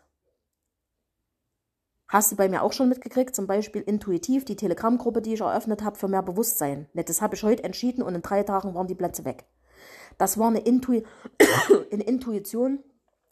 Hast 2.07 2.31
du 2.31 2.37
bei 2.37 2.49
mir 2.49 2.63
auch 2.63 2.73
schon 2.73 2.91
mitgekriegt, 2.91 3.35
zum 3.35 3.47
Beispiel 3.47 3.83
intuitiv 3.83 4.45
die 4.45 4.57
Telegram-Gruppe, 4.57 5.23
die 5.23 5.35
ich 5.35 5.41
eröffnet 5.41 5.83
habe 5.83 5.97
für 5.97 6.07
mehr 6.07 6.23
Bewusstsein. 6.23 6.87
Ne, 6.93 7.03
das 7.03 7.23
habe 7.23 7.35
ich 7.35 7.43
heute 7.43 7.65
entschieden 7.65 8.03
und 8.03 8.15
in 8.15 8.23
drei 8.23 8.43
Tagen 8.43 8.75
waren 8.75 8.87
die 8.87 8.95
Plätze 8.95 9.25
weg. 9.25 9.47
Das 10.19 10.39
war 10.39 10.49
eine, 10.49 10.61
Intu 10.61 11.03
eine 11.93 12.03
Intuition, 12.03 12.81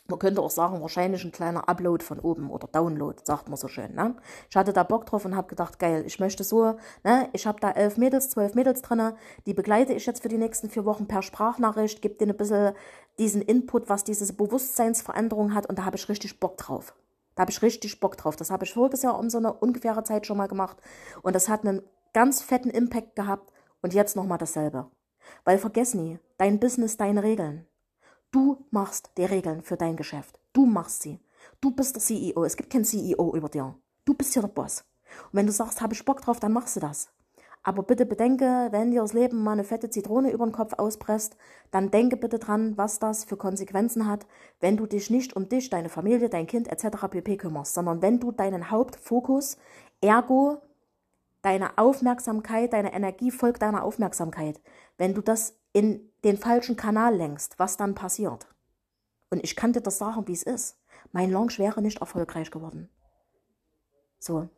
man 0.09 0.19
könnte 0.19 0.43
auch 0.43 0.51
sagen, 0.51 0.81
wahrscheinlich 0.83 1.25
ein 1.25 1.33
kleiner 1.33 1.69
Upload 1.69 2.05
von 2.05 2.19
oben 2.19 2.51
oder 2.51 2.67
Download, 2.67 3.19
sagt 3.25 3.49
man 3.49 3.57
so 3.57 3.69
schön. 3.69 3.95
Ne? 3.95 4.17
Ich 4.51 4.57
hatte 4.57 4.73
da 4.73 4.83
Bock 4.83 5.07
drauf 5.07 5.25
und 5.25 5.37
habe 5.37 5.49
gedacht, 5.49 5.79
geil, 5.79 6.05
ich 6.07 6.19
möchte 6.19 6.45
so, 6.45 6.77
ne? 7.05 7.29
ich 7.33 7.47
habe 7.47 7.61
da 7.61 7.71
elf 7.71 7.97
Mädels, 7.97 8.31
zwölf 8.31 8.55
Mädels 8.55 8.83
drin, 8.83 9.13
die 9.47 9.55
begleite 9.55 9.93
ich 9.93 10.05
jetzt 10.05 10.23
für 10.23 10.29
die 10.29 10.39
nächsten 10.39 10.69
vier 10.69 10.85
Wochen 10.85 11.07
per 11.07 11.23
Sprachnachricht, 11.23 12.03
gebe 12.03 12.17
denen 12.17 12.33
ein 12.33 12.37
bisschen 12.37 12.75
diesen 13.19 13.43
Input, 13.43 13.89
was 13.89 14.05
diese 14.05 14.31
Bewusstseinsveränderung 14.33 15.55
hat 15.55 15.67
und 15.67 15.79
da 15.79 15.85
habe 15.85 15.97
ich 15.97 16.09
richtig 16.09 16.41
Bock 16.41 16.59
drauf. 16.59 16.95
Da 17.35 17.43
habe 17.43 17.51
ich 17.51 17.63
richtig 17.63 17.99
Bock 17.99 18.19
drauf. 18.19 18.37
Das 18.37 18.51
habe 18.51 18.65
ich 18.65 18.75
voriges 18.75 19.03
Jahr 19.03 19.19
um 19.19 19.31
so 19.31 19.39
eine 19.39 19.55
ungefähre 19.55 20.05
Zeit 20.05 20.27
schon 20.27 20.37
mal 20.37 20.49
gemacht 20.49 20.77
und 21.23 21.35
das 21.35 21.49
hat 21.49 21.65
einen 21.65 21.81
ganz 22.13 22.43
fetten 22.43 22.71
Impact 22.71 23.17
gehabt 23.17 23.53
und 23.81 23.95
jetzt 23.95 24.17
nochmal 24.17 24.39
dasselbe. 24.39 24.91
Weil 25.45 25.59
vergess 25.59 25.95
nie, 25.95 26.19
dein 26.39 26.61
Business, 26.61 26.97
deine 26.97 27.23
Regeln. 27.23 27.67
Du 28.31 28.65
machst 28.71 29.11
die 29.19 29.25
Regeln 29.25 29.63
für 29.63 29.77
dein 29.77 29.97
Geschäft. 29.97 30.39
Du 30.53 30.67
machst 30.67 31.03
sie. 31.03 31.21
Du 31.61 31.71
bist 31.71 31.97
der 31.97 32.03
CEO. 32.03 32.45
Es 32.45 32.57
gibt 32.57 32.71
keinen 32.71 32.85
CEO 32.85 33.35
über 33.35 33.49
dir. 33.49 33.75
Du 34.05 34.15
bist 34.15 34.33
hier 34.33 34.43
der 34.43 34.49
Boss. 34.49 34.85
Und 35.25 35.35
wenn 35.35 35.47
du 35.47 35.53
sagst, 35.53 35.81
habe 35.81 35.95
ich 35.95 36.05
Bock 36.05 36.23
drauf, 36.23 36.41
dann 36.41 36.53
machst 36.53 36.77
du 36.77 36.81
das. 36.81 37.11
Aber 37.65 37.85
bitte 37.85 38.07
bedenke, 38.07 38.69
wenn 38.73 38.91
dir 38.91 39.03
das 39.03 39.13
Leben 39.13 39.43
mal 39.43 39.53
eine 39.53 39.65
fette 39.65 39.89
Zitrone 39.89 40.33
über 40.33 40.45
den 40.45 40.53
Kopf 40.53 40.73
auspresst, 40.75 41.37
dann 41.71 41.93
denke 41.93 42.17
bitte 42.17 42.41
dran, 42.41 42.77
was 42.77 42.99
das 42.99 43.25
für 43.25 43.37
Konsequenzen 43.37 44.09
hat, 44.09 44.27
wenn 44.59 44.77
du 44.77 44.87
dich 44.87 45.11
nicht 45.11 45.37
um 45.37 45.49
dich, 45.49 45.71
deine 45.71 45.89
Familie, 45.89 46.29
dein 46.29 46.49
Kind 46.49 46.67
etc. 46.67 47.07
pp 47.09 47.37
kümmerst, 47.37 47.75
sondern 47.75 48.03
wenn 48.03 48.19
du 48.19 48.33
deinen 48.33 48.71
Hauptfokus, 48.71 49.59
ergo 50.01 50.61
deine 51.43 51.77
Aufmerksamkeit, 51.77 52.73
deine 52.73 52.93
Energie 52.93 53.31
folgt 53.31 53.63
deiner 53.63 53.85
Aufmerksamkeit, 53.85 54.61
wenn 54.97 55.15
du 55.15 55.21
das 55.21 55.57
in 55.73 56.09
den 56.25 56.39
falschen 56.39 56.77
Kanal 56.77 57.17
lenkst, 57.17 57.59
was 57.59 57.77
dann 57.77 57.95
passiert. 57.95 58.47
Und 59.31 59.43
ich 59.43 59.57
kann 59.57 59.73
dir 59.73 59.81
das 59.81 59.99
sagen, 59.99 60.29
wie 60.29 60.33
es 60.33 60.43
ist. 60.43 60.79
Mein 61.13 61.31
Launch 61.31 61.59
wäre 61.59 61.83
nicht 61.83 61.99
erfolgreich 61.99 62.51
geworden. 62.51 62.89
So. 64.19 64.49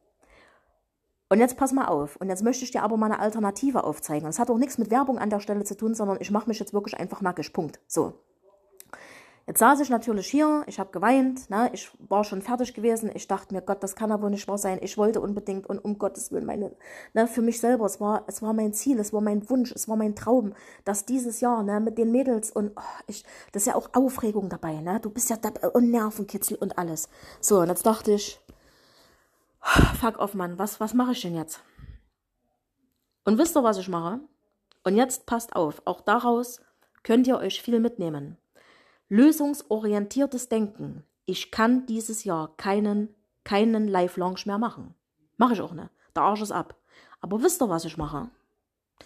Und 1.29 1.41
jetzt 1.41 1.57
pass 1.57 1.73
mal 1.73 1.87
auf. 1.87 2.17
Und 2.17 2.29
jetzt 2.29 2.43
möchte 2.43 2.65
ich 2.65 2.71
dir 2.71 2.83
aber 2.83 2.97
mal 2.97 3.07
eine 3.07 3.19
Alternative 3.19 3.85
aufzeigen. 3.85 4.29
Es 4.29 4.39
hat 4.39 4.51
auch 4.51 4.59
nichts 4.59 4.79
mit 4.79 4.91
Werbung 4.91 5.19
an 5.19 5.31
der 5.31 5.41
Stelle 5.41 5.65
zu 5.65 5.77
tun, 5.77 5.95
sondern 5.95 6.19
ich 6.21 6.31
mache 6.31 6.49
mich 6.49 6.59
jetzt 6.59 6.75
wirklich 6.75 6.99
einfach 6.99 7.23
nackig. 7.23 7.53
Punkt. 7.53 7.81
So. 7.87 8.24
Jetzt 9.47 9.59
saß 9.59 9.81
ich 9.81 9.91
natürlich 9.91 10.27
hier, 10.29 10.65
ich 10.67 10.81
habe 10.81 10.91
geweint, 10.91 11.51
ne? 11.51 11.69
ich 11.75 11.91
war 11.99 12.25
schon 12.25 12.41
fertig 12.41 12.73
gewesen. 12.73 13.11
Ich 13.13 13.29
dachte 13.29 13.53
mir, 13.53 13.61
Gott, 13.61 13.83
das 13.83 13.95
kann 13.95 14.11
aber 14.11 14.31
nicht 14.31 14.49
wahr 14.49 14.57
sein. 14.57 14.79
Ich 14.81 14.97
wollte 14.97 15.21
unbedingt 15.21 15.67
und 15.67 15.79
um 15.79 15.99
Gottes 15.99 16.33
Willen 16.33 16.47
meine, 16.47 16.75
ne, 17.13 17.27
für 17.27 17.43
mich 17.43 17.61
selber, 17.61 17.85
es 17.85 18.01
war, 18.01 18.25
es 18.27 18.41
war 18.41 18.55
mein 18.55 18.73
Ziel, 18.73 18.99
es 18.99 19.13
war 19.13 19.21
mein 19.21 19.49
Wunsch, 19.51 19.71
es 19.73 19.87
war 19.87 19.97
mein 19.97 20.17
Traum, 20.17 20.55
dass 20.87 21.05
dieses 21.05 21.43
Jahr 21.43 21.63
ne, 21.63 21.79
mit 21.79 21.99
den 21.99 22.11
Mädels 22.11 22.51
und 22.51 22.73
oh, 22.75 22.81
ich, 23.07 23.25
das 23.53 23.63
ist 23.63 23.67
ja 23.67 23.75
auch 23.75 23.91
Aufregung 23.93 24.49
dabei, 24.49 24.81
ne? 24.81 24.99
Du 25.01 25.11
bist 25.11 25.29
ja 25.29 25.37
dabei 25.37 25.69
und 25.69 25.91
Nervenkitzel 25.91 26.57
und 26.57 26.79
alles. 26.79 27.11
So, 27.41 27.61
und 27.61 27.69
jetzt 27.69 27.85
dachte 27.85 28.13
ich, 28.13 28.41
fuck 30.01 30.19
off, 30.21 30.33
Mann, 30.33 30.59
was, 30.59 30.81
was 30.81 30.95
mache 30.95 31.13
ich 31.13 31.21
denn 31.21 31.35
jetzt? 31.35 31.61
Und 33.25 33.37
wisst 33.37 33.57
ihr, 33.57 33.63
was 33.63 33.77
ich 33.77 33.89
mache? 33.89 34.21
Und 34.85 34.97
jetzt 34.97 35.27
passt 35.27 35.55
auf, 35.55 35.83
auch 35.85 36.01
daraus 36.01 36.61
könnt 37.03 37.27
ihr 37.27 37.37
euch 37.37 37.61
viel 37.61 37.81
mitnehmen. 37.81 38.39
Lösungsorientiertes 39.09 40.49
Denken. 40.49 41.05
Ich 41.27 41.51
kann 41.51 41.87
dieses 41.87 42.25
Jahr 42.25 42.57
keinen, 42.57 43.15
keinen 43.45 43.89
Live-Launch 43.89 44.47
mehr 44.47 44.59
machen. 44.59 44.95
Mache 45.37 45.55
ich 45.55 45.61
auch 45.61 45.73
nicht. 45.73 45.91
Der 46.15 46.23
Arsch 46.23 46.43
ist 46.43 46.53
ab. 46.53 46.77
Aber 47.21 47.43
wisst 47.43 47.63
ihr, 47.63 47.69
was 47.69 47.85
ich 47.85 47.97
mache? 47.97 48.29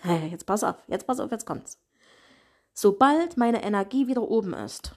Jetzt 0.30 0.46
pass 0.46 0.64
auf, 0.64 0.76
jetzt 0.86 1.06
pass 1.06 1.20
auf, 1.20 1.30
jetzt 1.30 1.46
kommt's. 1.46 1.78
Sobald 2.72 3.36
meine 3.36 3.62
Energie 3.62 4.06
wieder 4.06 4.22
oben 4.22 4.52
ist 4.52 4.94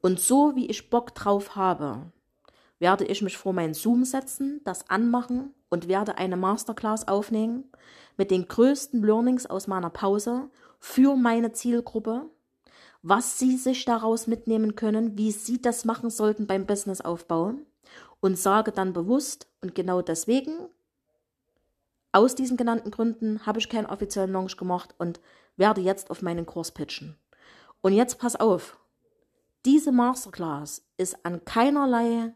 und 0.00 0.18
so 0.18 0.56
wie 0.56 0.66
ich 0.66 0.88
Bock 0.88 1.14
drauf 1.14 1.56
habe, 1.56 2.12
werde 2.78 3.04
ich 3.04 3.20
mich 3.20 3.36
vor 3.36 3.52
meinen 3.52 3.74
Zoom 3.74 4.04
setzen, 4.04 4.62
das 4.64 4.88
anmachen 4.88 5.52
und 5.68 5.88
werde 5.88 6.16
eine 6.16 6.36
Masterclass 6.36 7.08
aufnehmen 7.08 7.64
mit 8.16 8.30
den 8.30 8.48
größten 8.48 9.02
Learnings 9.02 9.46
aus 9.46 9.66
meiner 9.66 9.90
Pause 9.90 10.48
für 10.78 11.16
meine 11.16 11.52
Zielgruppe 11.52 12.30
was 13.02 13.38
sie 13.38 13.56
sich 13.56 13.84
daraus 13.84 14.26
mitnehmen 14.26 14.76
können, 14.76 15.16
wie 15.16 15.32
sie 15.32 15.60
das 15.60 15.84
machen 15.84 16.10
sollten 16.10 16.46
beim 16.46 16.66
Businessaufbau 16.66 17.54
und 18.20 18.38
sage 18.38 18.72
dann 18.72 18.92
bewusst 18.92 19.48
und 19.62 19.74
genau 19.74 20.02
deswegen, 20.02 20.68
aus 22.12 22.34
diesen 22.34 22.56
genannten 22.56 22.90
Gründen 22.90 23.46
habe 23.46 23.58
ich 23.58 23.68
keinen 23.68 23.86
offiziellen 23.86 24.32
Launch 24.32 24.56
gemacht 24.56 24.94
und 24.98 25.20
werde 25.56 25.80
jetzt 25.80 26.10
auf 26.10 26.22
meinen 26.22 26.44
Kurs 26.44 26.72
pitchen. 26.72 27.16
Und 27.82 27.92
jetzt 27.92 28.18
pass 28.18 28.36
auf, 28.36 28.78
diese 29.64 29.92
Masterclass 29.92 30.82
ist 30.96 31.24
an 31.24 31.44
keinerlei, 31.44 32.34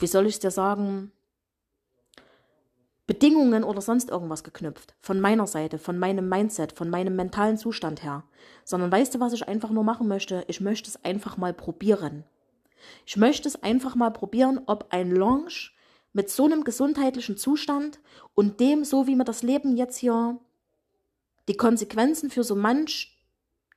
wie 0.00 0.06
soll 0.06 0.26
ich 0.26 0.38
dir 0.38 0.50
sagen, 0.50 1.12
Bedingungen 3.06 3.62
oder 3.62 3.80
sonst 3.80 4.10
irgendwas 4.10 4.42
geknüpft. 4.42 4.94
Von 5.00 5.20
meiner 5.20 5.46
Seite, 5.46 5.78
von 5.78 5.98
meinem 5.98 6.28
Mindset, 6.28 6.72
von 6.72 6.90
meinem 6.90 7.14
mentalen 7.14 7.56
Zustand 7.56 8.02
her. 8.02 8.24
Sondern 8.64 8.90
weißt 8.90 9.14
du, 9.14 9.20
was 9.20 9.32
ich 9.32 9.46
einfach 9.46 9.70
nur 9.70 9.84
machen 9.84 10.08
möchte? 10.08 10.44
Ich 10.48 10.60
möchte 10.60 10.90
es 10.90 11.04
einfach 11.04 11.36
mal 11.36 11.54
probieren. 11.54 12.24
Ich 13.04 13.16
möchte 13.16 13.48
es 13.48 13.62
einfach 13.62 13.94
mal 13.94 14.10
probieren, 14.10 14.60
ob 14.66 14.86
ein 14.90 15.10
Launch 15.10 15.76
mit 16.12 16.30
so 16.30 16.46
einem 16.46 16.64
gesundheitlichen 16.64 17.36
Zustand 17.36 18.00
und 18.34 18.58
dem, 18.58 18.84
so 18.84 19.06
wie 19.06 19.14
mir 19.14 19.24
das 19.24 19.42
Leben 19.42 19.76
jetzt 19.76 19.98
hier 19.98 20.38
die 21.48 21.56
Konsequenzen 21.56 22.30
für 22.30 22.42
so 22.42 22.56
manch 22.56 23.22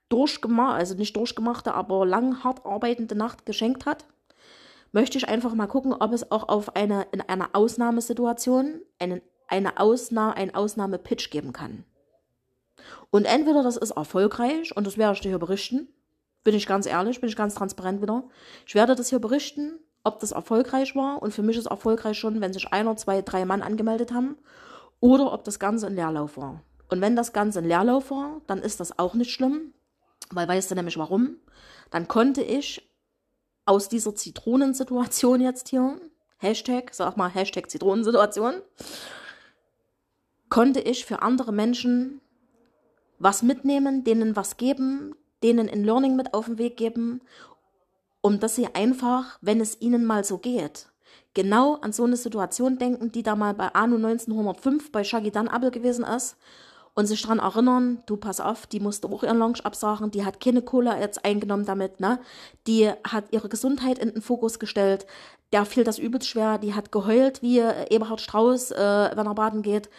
durchgemacht, 0.09 0.79
also 0.79 0.95
nicht 0.95 1.15
durchgemachte, 1.15 1.73
aber 1.73 2.05
lang 2.05 2.43
hart 2.43 2.65
arbeitende 2.65 3.15
Nacht 3.15 3.45
geschenkt 3.45 3.85
hat, 3.85 4.05
möchte 4.91 5.17
ich 5.17 5.27
einfach 5.27 5.53
mal 5.53 5.67
gucken, 5.67 5.93
ob 5.93 6.13
es 6.13 6.31
auch 6.31 6.47
auf 6.49 6.75
eine, 6.75 7.07
in 7.11 7.21
einer 7.21 7.49
Ausnahmesituation 7.53 8.81
einen, 8.99 9.21
eine 9.47 9.79
Ausnahme, 9.79 10.35
einen 10.35 10.55
Ausnahmepitch 10.55 11.29
geben 11.29 11.53
kann. 11.53 11.85
Und 13.11 13.25
entweder 13.25 13.63
das 13.63 13.77
ist 13.77 13.91
erfolgreich, 13.91 14.75
und 14.75 14.85
das 14.85 14.97
werde 14.97 15.13
ich 15.13 15.21
dir 15.21 15.29
hier 15.29 15.39
berichten, 15.39 15.87
bin 16.43 16.55
ich 16.55 16.67
ganz 16.67 16.85
ehrlich, 16.85 17.19
bin 17.19 17.29
ich 17.29 17.35
ganz 17.35 17.55
transparent 17.55 18.01
wieder. 18.01 18.23
Ich 18.65 18.75
werde 18.75 18.95
das 18.95 19.09
hier 19.09 19.19
berichten, 19.19 19.79
ob 20.03 20.19
das 20.19 20.31
erfolgreich 20.31 20.95
war. 20.95 21.21
Und 21.21 21.33
für 21.33 21.43
mich 21.43 21.57
ist 21.57 21.67
erfolgreich 21.67 22.17
schon, 22.17 22.41
wenn 22.41 22.53
sich 22.53 22.71
einer, 22.71 22.95
zwei, 22.95 23.21
drei 23.21 23.45
Mann 23.45 23.61
angemeldet 23.61 24.13
haben. 24.13 24.37
Oder 24.99 25.33
ob 25.33 25.43
das 25.43 25.59
Ganze 25.59 25.87
ein 25.87 25.95
Leerlauf 25.95 26.37
war. 26.37 26.61
Und 26.89 27.01
wenn 27.01 27.15
das 27.15 27.33
Ganze 27.33 27.59
ein 27.59 27.65
Leerlauf 27.65 28.11
war, 28.11 28.41
dann 28.47 28.59
ist 28.59 28.79
das 28.79 28.97
auch 28.97 29.13
nicht 29.13 29.31
schlimm. 29.31 29.73
Weil 30.31 30.47
weißt 30.47 30.71
du 30.71 30.75
nämlich 30.75 30.97
warum? 30.97 31.37
Dann 31.91 32.07
konnte 32.07 32.41
ich 32.41 32.88
aus 33.69 33.87
dieser 33.87 34.15
Zitronensituation 34.15 35.41
jetzt 35.41 35.69
hier, 35.69 36.01
Hashtag, 36.39 36.89
sag 36.91 37.17
mal 37.17 37.29
Hashtag 37.29 37.69
Zitronensituation, 37.69 38.55
konnte 40.49 40.79
ich 40.79 41.05
für 41.05 41.21
andere 41.21 41.53
Menschen 41.53 42.19
was 43.19 43.43
mitnehmen, 43.43 44.03
denen 44.03 44.35
was 44.35 44.57
geben, 44.57 45.13
denen 45.43 45.69
ein 45.69 45.83
Learning 45.83 46.15
mit 46.15 46.33
auf 46.33 46.45
den 46.45 46.57
Weg 46.57 46.77
geben, 46.77 47.21
um 48.21 48.39
dass 48.39 48.55
sie 48.55 48.73
einfach, 48.73 49.37
wenn 49.41 49.61
es 49.61 49.79
ihnen 49.79 50.03
mal 50.03 50.23
so 50.23 50.39
geht, 50.39 50.87
genau 51.35 51.75
an 51.75 51.93
so 51.93 52.05
eine 52.05 52.17
Situation 52.17 52.79
denken, 52.79 53.11
die 53.11 53.21
da 53.21 53.35
mal 53.35 53.53
bei 53.53 53.75
Anu 53.75 53.97
1905 53.97 54.91
bei 54.91 55.03
Shaggy 55.03 55.29
Dan 55.29 55.47
Apple 55.47 55.69
gewesen 55.69 56.03
ist 56.03 56.37
und 56.93 57.05
sich 57.05 57.21
daran 57.21 57.39
erinnern, 57.39 58.03
du 58.05 58.17
pass 58.17 58.39
auf, 58.39 58.67
die 58.67 58.79
musste 58.79 59.07
auch 59.07 59.23
ihren 59.23 59.37
Launch 59.37 59.65
absagen, 59.65 60.11
die 60.11 60.25
hat 60.25 60.39
keine 60.39 60.61
Cola 60.61 60.99
jetzt 60.99 61.23
eingenommen 61.23 61.65
damit, 61.65 61.99
ne? 61.99 62.19
Die 62.67 62.89
hat 63.03 63.25
ihre 63.31 63.49
Gesundheit 63.49 63.99
in 63.99 64.11
den 64.11 64.21
Fokus 64.21 64.59
gestellt, 64.59 65.05
der 65.51 65.65
fiel 65.65 65.83
das 65.83 65.97
übelst 65.97 66.27
schwer, 66.27 66.57
die 66.57 66.73
hat 66.73 66.91
geheult 66.91 67.41
wie 67.41 67.59
Eberhard 67.59 68.21
Strauß, 68.21 68.71
äh, 68.71 69.11
wenn 69.15 69.27
er 69.27 69.35
baden 69.35 69.61
geht. 69.61 69.89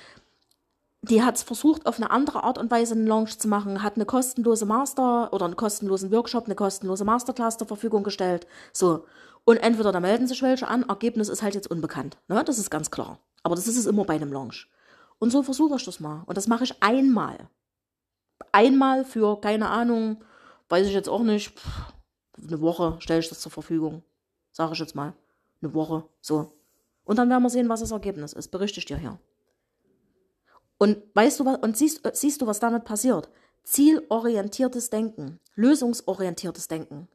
Die 1.02 1.22
hat 1.22 1.36
es 1.36 1.42
versucht, 1.42 1.86
auf 1.86 1.96
eine 1.96 2.10
andere 2.10 2.44
Art 2.44 2.58
und 2.58 2.70
Weise 2.70 2.94
einen 2.94 3.06
Launch 3.06 3.38
zu 3.38 3.48
machen, 3.48 3.82
hat 3.82 3.96
eine 3.96 4.04
kostenlose 4.04 4.66
Master 4.66 5.32
oder 5.32 5.46
einen 5.46 5.56
kostenlosen 5.56 6.12
Workshop, 6.12 6.44
eine 6.44 6.54
kostenlose 6.54 7.04
Masterclass 7.04 7.56
zur 7.56 7.66
Verfügung 7.66 8.02
gestellt. 8.02 8.46
So. 8.72 9.06
Und 9.44 9.56
entweder 9.56 9.92
da 9.92 10.00
melden 10.00 10.26
sich 10.26 10.42
welche 10.42 10.68
an, 10.68 10.82
Ergebnis 10.88 11.30
ist 11.30 11.42
halt 11.42 11.54
jetzt 11.54 11.70
unbekannt. 11.70 12.18
Ne? 12.28 12.44
Das 12.44 12.58
ist 12.58 12.70
ganz 12.70 12.90
klar. 12.90 13.18
Aber 13.42 13.54
das 13.54 13.66
ist 13.66 13.78
es 13.78 13.86
immer 13.86 14.04
bei 14.04 14.14
einem 14.14 14.30
Launch. 14.32 14.68
Und 15.20 15.30
so 15.30 15.42
versuche 15.44 15.76
ich 15.76 15.84
das 15.84 16.00
mal. 16.00 16.22
Und 16.26 16.36
das 16.36 16.48
mache 16.48 16.64
ich 16.64 16.82
einmal. 16.82 17.48
Einmal 18.52 19.04
für, 19.04 19.40
keine 19.40 19.68
Ahnung, 19.68 20.24
weiß 20.70 20.86
ich 20.86 20.94
jetzt 20.94 21.08
auch 21.08 21.22
nicht, 21.22 21.56
pff, 21.56 21.92
eine 22.42 22.60
Woche 22.60 22.96
stelle 23.00 23.20
ich 23.20 23.28
das 23.28 23.40
zur 23.40 23.52
Verfügung. 23.52 24.02
Sage 24.50 24.72
ich 24.72 24.78
jetzt 24.78 24.96
mal. 24.96 25.12
Eine 25.62 25.74
Woche, 25.74 26.08
so. 26.22 26.52
Und 27.04 27.16
dann 27.18 27.28
werden 27.28 27.42
wir 27.42 27.50
sehen, 27.50 27.68
was 27.68 27.80
das 27.80 27.90
Ergebnis 27.90 28.32
ist. 28.32 28.48
Berichte 28.48 28.78
ich 28.78 28.86
dir 28.86 28.96
hier. 28.96 29.18
Und 30.78 31.02
weißt 31.14 31.38
du 31.38 31.44
was, 31.44 31.58
und 31.58 31.76
siehst, 31.76 32.00
siehst 32.14 32.40
du, 32.40 32.46
was 32.46 32.58
damit 32.58 32.84
passiert? 32.84 33.28
Zielorientiertes 33.64 34.88
Denken, 34.88 35.38
lösungsorientiertes 35.54 36.68
Denken. 36.68 37.08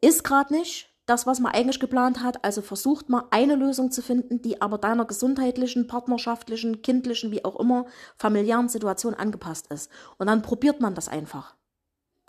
Ist 0.00 0.24
gerade 0.24 0.52
nicht, 0.52 0.91
das, 1.06 1.26
was 1.26 1.40
man 1.40 1.52
eigentlich 1.52 1.80
geplant 1.80 2.22
hat. 2.22 2.44
Also 2.44 2.62
versucht 2.62 3.08
mal 3.08 3.24
eine 3.30 3.56
Lösung 3.56 3.90
zu 3.90 4.02
finden, 4.02 4.42
die 4.42 4.62
aber 4.62 4.78
deiner 4.78 5.04
gesundheitlichen, 5.04 5.86
partnerschaftlichen, 5.86 6.82
kindlichen, 6.82 7.30
wie 7.30 7.44
auch 7.44 7.58
immer, 7.58 7.86
familiären 8.16 8.68
Situation 8.68 9.14
angepasst 9.14 9.72
ist. 9.72 9.90
Und 10.18 10.28
dann 10.28 10.42
probiert 10.42 10.80
man 10.80 10.94
das 10.94 11.08
einfach. 11.08 11.54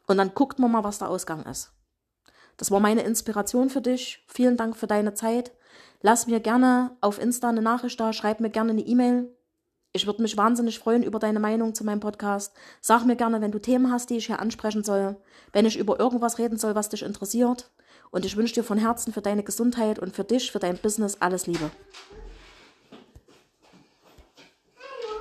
Und 0.08 0.18
dann 0.18 0.34
guckt 0.34 0.60
man 0.60 0.72
mal, 0.72 0.84
was 0.84 1.00
der 1.00 1.10
Ausgang 1.10 1.46
ist. 1.46 1.72
Das 2.58 2.72
war 2.72 2.80
meine 2.80 3.04
Inspiration 3.04 3.70
für 3.70 3.82
dich. 3.82 4.24
Vielen 4.28 4.58
Dank 4.58 4.76
für 4.76 4.88
deine 4.88 5.14
Zeit. 5.14 5.52
Lass 6.02 6.28
mir 6.28 6.40
gerne 6.40 6.96
auf 7.02 7.20
Insta 7.20 7.50
eine 7.50 7.62
Nachricht 7.62 8.00
da, 8.00 8.12
schreib 8.12 8.40
mir 8.40 8.50
gerne 8.50 8.72
eine 8.72 8.82
E-Mail. 8.82 9.34
Ich 9.94 10.08
würde 10.08 10.22
mich 10.22 10.36
wahnsinnig 10.38 10.80
freuen 10.80 11.04
über 11.04 11.20
deine 11.20 11.40
Meinung 11.40 11.76
zu 11.76 11.84
meinem 11.84 12.00
Podcast. 12.00 12.54
Sag 12.82 13.06
mir 13.06 13.16
gerne, 13.16 13.42
wenn 13.42 13.52
du 13.52 13.60
Themen 13.60 13.92
hast, 13.92 14.10
die 14.10 14.18
ich 14.18 14.26
hier 14.26 14.40
ansprechen 14.40 14.84
soll, 14.84 15.16
wenn 15.54 15.66
ich 15.66 15.78
über 15.78 16.00
irgendwas 16.00 16.40
reden 16.40 16.58
soll, 16.58 16.76
was 16.76 16.90
dich 16.90 17.04
interessiert. 17.04 17.72
Und 18.14 18.26
ich 18.26 18.38
wünsche 18.38 18.54
dir 18.54 18.64
von 18.64 18.78
Herzen 18.78 19.12
für 19.12 19.24
deine 19.24 19.42
Gesundheit 19.42 19.98
und 19.98 20.16
für 20.16 20.24
dich, 20.24 20.52
für 20.52 20.60
dein 20.60 20.78
Business 20.78 21.18
alles 21.20 21.48
Liebe. 21.48 21.72